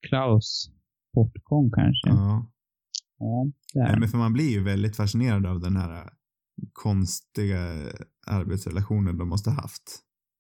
Klaus 0.08 0.72
bortgång 1.14 1.72
kanske. 1.72 2.10
Ja. 2.10 2.52
Ja, 3.18 3.52
Nej, 3.76 4.00
men 4.00 4.10
för 4.10 4.18
man 4.18 4.34
blir 4.34 4.50
ju 4.50 4.64
väldigt 4.64 4.96
fascinerad 4.96 5.46
av 5.46 5.60
den 5.60 5.76
här 5.76 6.10
konstiga 6.74 7.60
arbetsrelationen 8.28 9.18
de 9.18 9.30
måste 9.30 9.50
ha 9.50 9.62
haft. 9.62 10.00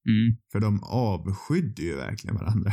Mm. 0.09 0.37
För 0.51 0.59
de 0.59 0.83
avskydde 0.83 1.81
ju 1.81 1.95
verkligen 1.95 2.35
varandra. 2.35 2.71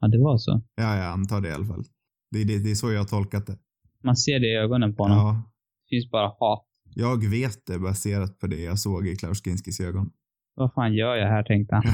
Ja, 0.00 0.08
det 0.08 0.18
var 0.18 0.38
så. 0.38 0.62
Ja, 0.74 0.96
jag 0.96 1.06
antar 1.06 1.40
det 1.40 1.48
i 1.48 1.52
alla 1.52 1.66
fall. 1.66 1.84
Det 2.30 2.44
det, 2.44 2.58
det 2.58 2.70
är 2.70 2.74
så 2.74 2.92
jag 2.92 3.00
har 3.00 3.06
tolkat 3.06 3.46
det. 3.46 3.58
Man 4.04 4.16
ser 4.16 4.40
det 4.40 4.46
i 4.46 4.56
ögonen 4.56 4.96
på 4.96 5.02
honom. 5.02 5.18
Ja, 5.18 5.50
finns 5.90 6.10
bara 6.10 6.28
hat. 6.28 6.66
jag 6.94 7.30
vet 7.30 7.66
det 7.66 7.78
baserat 7.78 8.38
på 8.38 8.46
det 8.46 8.60
jag 8.60 8.78
såg 8.78 9.08
i 9.08 9.16
Klaus 9.16 9.44
Kinskis 9.44 9.80
ögon. 9.80 10.10
Vad 10.54 10.72
fan 10.74 10.94
gör 10.94 11.16
jag 11.16 11.28
här, 11.28 11.42
tänkte 11.42 11.74
han. 11.74 11.84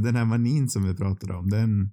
Den 0.02 0.16
här 0.16 0.24
manin 0.24 0.68
som 0.68 0.88
vi 0.88 0.96
pratade 0.96 1.34
om, 1.34 1.48
den, 1.48 1.90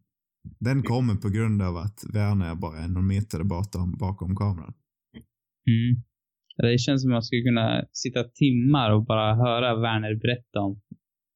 den 0.60 0.84
kommer 0.84 1.16
på 1.16 1.30
grund 1.30 1.62
av 1.62 1.78
att 1.78 2.04
Werner 2.14 2.56
bara 2.56 2.78
är 2.78 2.88
någon 2.88 3.08
meter 3.08 3.44
bakom, 3.44 3.98
bakom 3.98 4.36
kameran. 4.36 4.74
Mm. 5.68 6.04
Det 6.58 6.80
känns 6.80 7.02
som 7.02 7.12
att 7.12 7.16
man 7.16 7.24
skulle 7.24 7.42
kunna 7.42 7.86
sitta 7.92 8.24
timmar 8.24 8.92
och 8.92 9.06
bara 9.06 9.36
höra 9.36 9.76
Werner 9.76 10.16
berätta 10.16 10.60
om, 10.60 10.82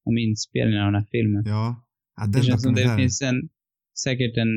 om 0.06 0.18
inspelningen 0.18 0.84
av 0.84 0.92
den 0.92 1.02
här 1.02 1.08
filmen. 1.12 1.44
Ja, 1.46 1.86
ja 2.18 2.26
det 2.26 2.42
känns 2.42 2.64
som 2.64 2.74
det 2.74 2.82
dokumentären. 2.82 3.00
finns 3.00 3.22
en, 3.22 3.50
säkert 4.04 4.38
en, 4.38 4.54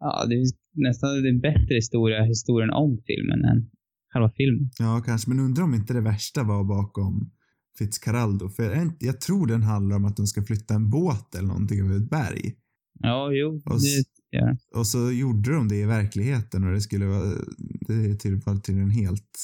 ja, 0.00 0.26
det 0.28 0.34
finns 0.34 0.54
nästan 0.72 1.26
en 1.26 1.40
bättre 1.40 1.74
historia, 1.74 2.22
historien 2.22 2.70
om 2.70 3.02
filmen 3.06 3.44
än 3.44 3.70
själva 4.12 4.30
filmen. 4.30 4.70
Ja, 4.78 5.02
kanske. 5.06 5.30
Men 5.30 5.40
undrar 5.40 5.64
om 5.64 5.74
inte 5.74 5.92
det 5.92 6.00
värsta 6.00 6.42
var 6.42 6.64
bakom 6.64 7.30
Fitzcarraldo. 7.78 8.48
För 8.48 8.62
jag, 8.62 8.92
jag 8.98 9.20
tror 9.20 9.46
den 9.46 9.62
handlar 9.62 9.96
om 9.96 10.04
att 10.04 10.16
de 10.16 10.26
ska 10.26 10.42
flytta 10.42 10.74
en 10.74 10.90
båt 10.90 11.34
eller 11.34 11.48
någonting 11.48 11.80
över 11.80 11.96
ett 11.96 12.10
berg. 12.10 12.54
Ja, 13.00 13.32
jo, 13.32 13.62
Och 13.64 13.80
det 13.80 14.38
gör 14.38 14.56
Och 14.76 14.86
så 14.86 15.12
gjorde 15.12 15.54
de 15.54 15.68
det 15.68 15.76
i 15.76 15.84
verkligheten 15.84 16.64
och 16.64 16.72
det 16.72 16.80
skulle 16.80 17.06
vara, 17.06 17.34
det 17.86 17.94
är 17.94 18.14
tydligen 18.14 18.60
till 18.60 18.74
en 18.78 18.90
helt, 18.90 19.38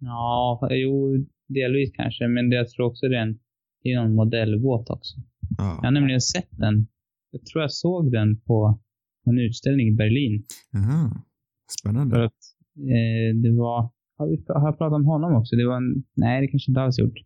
Ja, 0.00 0.68
jo, 0.70 1.26
delvis 1.48 1.92
kanske, 1.94 2.28
men 2.28 2.50
jag 2.50 2.68
tror 2.68 2.86
också 2.86 3.08
det 3.08 3.16
är 3.16 3.22
en, 3.22 3.38
det 3.82 3.92
är 3.92 4.02
någon 4.02 4.14
modellbåt 4.14 4.90
också. 4.90 5.16
Jag 5.58 5.64
har 5.64 5.80
ja. 5.82 5.90
nämligen 5.90 6.20
sett 6.20 6.48
den. 6.50 6.86
Jag 7.30 7.44
tror 7.46 7.62
jag 7.62 7.72
såg 7.72 8.12
den 8.12 8.40
på 8.40 8.80
en 9.26 9.38
utställning 9.38 9.88
i 9.88 9.92
Berlin. 9.92 10.44
För 10.72 11.80
Spännande. 11.80 12.24
att 12.24 12.32
eh, 12.76 13.36
det 13.42 13.50
var, 13.50 13.90
har, 14.18 14.26
vi, 14.26 14.44
har 14.48 14.66
jag 14.68 14.78
pratat 14.78 14.96
om 14.96 15.04
honom 15.04 15.34
också? 15.34 15.56
Det 15.56 15.66
var 15.66 15.76
en, 15.76 16.04
nej 16.16 16.40
det 16.40 16.46
kanske 16.46 16.70
inte 16.70 16.82
alls 16.82 16.98
gjort. 16.98 17.18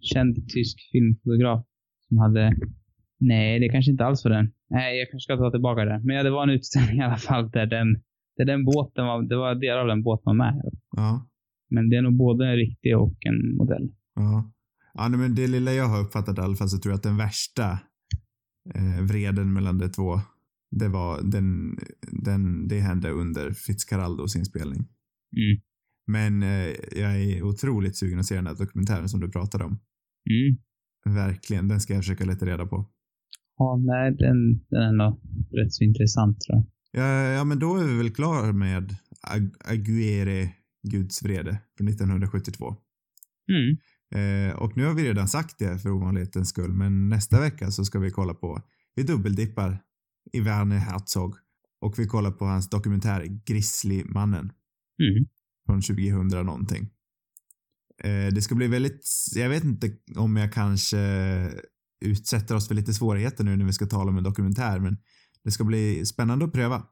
Känd 0.00 0.48
tysk 0.48 0.76
filmfotograf 0.92 1.64
som 2.08 2.18
hade, 2.18 2.52
nej 3.20 3.60
det 3.60 3.68
kanske 3.68 3.90
inte 3.90 4.04
alls 4.04 4.24
var 4.24 4.32
den. 4.32 4.52
Nej, 4.70 4.98
jag 4.98 5.10
kanske 5.10 5.24
ska 5.24 5.36
ta 5.36 5.50
tillbaka 5.50 5.84
det. 5.84 6.00
Men 6.04 6.16
ja, 6.16 6.22
det 6.22 6.30
var 6.30 6.42
en 6.42 6.50
utställning 6.50 6.98
i 6.98 7.02
alla 7.02 7.16
fall 7.16 7.50
där 7.50 7.66
den, 7.66 8.02
där 8.36 8.44
den 8.44 8.64
båten 8.64 9.06
var, 9.06 9.22
det 9.22 9.36
var 9.36 9.54
delar 9.54 9.80
av 9.80 9.86
den 9.86 10.02
båten 10.02 10.22
var 10.24 10.34
med. 10.34 10.62
Ja. 10.96 11.28
Men 11.70 11.90
det 11.90 11.96
är 11.96 12.02
nog 12.02 12.16
både 12.16 12.46
en 12.46 12.56
riktig 12.56 12.98
och 12.98 13.16
en 13.20 13.56
modell. 13.56 13.90
Ja. 14.14 14.52
Ja, 14.94 15.08
men 15.08 15.34
det 15.34 15.46
lilla 15.46 15.72
jag 15.72 15.88
har 15.88 16.00
uppfattat 16.00 16.38
i 16.38 16.40
alla 16.40 16.56
fall 16.56 16.68
så 16.68 16.78
tror 16.78 16.92
jag 16.92 16.96
att 16.96 17.02
den 17.02 17.16
värsta 17.16 17.70
eh, 18.74 19.04
vreden 19.08 19.52
mellan 19.52 19.78
de 19.78 19.88
två, 19.88 20.20
det 20.72 20.88
var 20.88 21.22
den, 21.22 21.78
den, 22.00 22.68
det 22.68 22.80
hände 22.80 23.10
under 23.10 23.50
Fitzcarraldos 23.50 24.36
inspelning. 24.36 24.88
Mm. 25.36 25.60
Men 26.06 26.42
eh, 26.42 26.74
jag 27.00 27.20
är 27.20 27.42
otroligt 27.42 27.96
sugen 27.96 28.18
att 28.18 28.26
se 28.26 28.34
den 28.34 28.46
här 28.46 28.54
dokumentären 28.54 29.08
som 29.08 29.20
du 29.20 29.30
pratade 29.30 29.64
om. 29.64 29.80
Mm. 30.30 30.58
Verkligen, 31.16 31.68
den 31.68 31.80
ska 31.80 31.94
jag 31.94 32.02
försöka 32.02 32.24
leta 32.24 32.46
reda 32.46 32.66
på. 32.66 32.88
Ja, 33.58 33.76
nej, 33.86 34.16
den, 34.16 34.58
den 34.70 34.82
är 34.82 34.92
nog 34.92 35.20
rätt 35.50 35.72
så 35.72 35.84
intressant 35.84 36.40
tror 36.40 36.58
jag. 36.58 36.66
Ja, 37.02 37.32
ja 37.32 37.44
men 37.44 37.58
då 37.58 37.76
är 37.76 37.84
vi 37.84 37.96
väl 37.96 38.10
klara 38.10 38.52
med 38.52 38.96
Ag 39.22 39.50
Aguere, 39.64 40.48
Guds 40.88 41.22
vrede, 41.22 41.58
från 41.76 41.88
1972. 41.88 42.76
Mm. 43.48 43.76
Eh, 44.14 44.54
och 44.56 44.76
nu 44.76 44.84
har 44.84 44.94
vi 44.94 45.04
redan 45.04 45.28
sagt 45.28 45.58
det 45.58 45.78
för 45.78 45.90
ovanlighetens 45.90 46.48
skull, 46.48 46.72
men 46.72 47.08
nästa 47.08 47.40
vecka 47.40 47.70
så 47.70 47.84
ska 47.84 47.98
vi 47.98 48.10
kolla 48.10 48.34
på, 48.34 48.62
vi 48.96 49.02
dubbeldippar 49.02 49.78
i 50.32 50.40
Werner 50.40 50.78
Herzog 50.78 51.34
och 51.80 51.98
vi 51.98 52.06
kollar 52.06 52.30
på 52.30 52.44
hans 52.44 52.70
dokumentär 52.70 53.24
Grizzlymannen 53.46 54.52
Mm. 55.02 55.24
från 55.66 55.80
2000 55.80 56.46
någonting. 56.46 56.90
Eh, 58.04 58.34
det 58.34 58.42
ska 58.42 58.54
bli 58.54 58.66
väldigt, 58.66 59.04
jag 59.34 59.48
vet 59.48 59.64
inte 59.64 59.96
om 60.16 60.36
jag 60.36 60.52
kanske 60.52 60.98
utsätter 62.04 62.54
oss 62.54 62.68
för 62.68 62.74
lite 62.74 62.94
svårigheter 62.94 63.44
nu 63.44 63.56
när 63.56 63.64
vi 63.64 63.72
ska 63.72 63.86
tala 63.86 64.10
om 64.10 64.16
en 64.18 64.24
dokumentär, 64.24 64.80
men 64.80 64.96
det 65.44 65.50
ska 65.50 65.64
bli 65.64 66.06
spännande 66.06 66.44
att 66.44 66.52
pröva. 66.52 66.86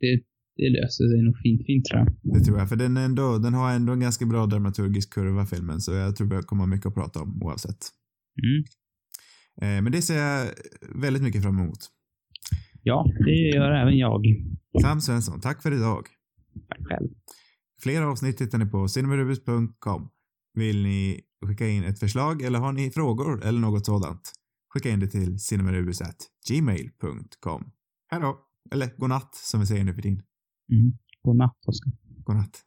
det, 0.00 0.22
det 0.56 0.70
löser 0.70 1.08
sig 1.08 1.22
nog 1.22 1.36
fint, 1.42 1.66
fint 1.66 1.84
tror 1.84 1.98
jag. 2.00 2.34
Det 2.34 2.44
tror 2.44 2.58
jag, 2.58 2.68
för 2.68 2.76
den, 2.76 2.96
ändå, 2.96 3.38
den 3.38 3.54
har 3.54 3.72
ändå 3.72 3.92
en 3.92 4.00
ganska 4.00 4.26
bra 4.26 4.46
dramaturgisk 4.46 5.12
kurva, 5.12 5.46
filmen, 5.46 5.80
så 5.80 5.92
jag 5.92 6.16
tror 6.16 6.36
vi 6.36 6.42
kommer 6.42 6.62
ha 6.62 6.66
mycket 6.66 6.86
att 6.86 6.94
prata 6.94 7.20
om 7.20 7.42
oavsett. 7.42 7.88
Mm. 8.42 8.64
Eh, 9.62 9.82
men 9.82 9.92
det 9.92 10.02
ser 10.02 10.18
jag 10.18 10.48
väldigt 10.94 11.22
mycket 11.22 11.42
fram 11.42 11.58
emot. 11.58 11.78
Ja, 12.82 13.06
det 13.24 13.30
gör 13.30 13.72
även 13.72 13.98
jag. 13.98 14.24
Sam 14.82 15.00
Svensson, 15.00 15.40
tack 15.40 15.62
för 15.62 15.72
idag. 15.72 16.06
Tack 16.68 16.86
själv. 16.86 17.08
Fler 17.82 18.02
avsnitt 18.02 18.40
hittar 18.40 18.58
ni 18.58 18.66
på 18.66 18.88
cinemarubus.com. 18.88 20.08
Vill 20.54 20.82
ni 20.82 21.20
skicka 21.46 21.68
in 21.68 21.84
ett 21.84 21.98
förslag 21.98 22.42
eller 22.42 22.58
har 22.58 22.72
ni 22.72 22.90
frågor 22.90 23.44
eller 23.44 23.60
något 23.60 23.86
sådant? 23.86 24.32
Skicka 24.74 24.90
in 24.90 25.00
det 25.00 25.06
till 25.06 25.38
cinemarubus.gmail.com. 25.38 27.70
Hej 28.08 28.20
då! 28.20 28.38
Eller 28.72 28.96
godnatt 28.96 29.34
som 29.34 29.60
vi 29.60 29.66
säger 29.66 29.84
nu 29.84 29.94
för 29.94 30.02
tiden. 30.02 30.22
Mm. 30.72 30.92
God 31.22 31.36
natt, 31.36 31.56
Oskar. 31.66 31.92
Godnatt. 32.24 32.64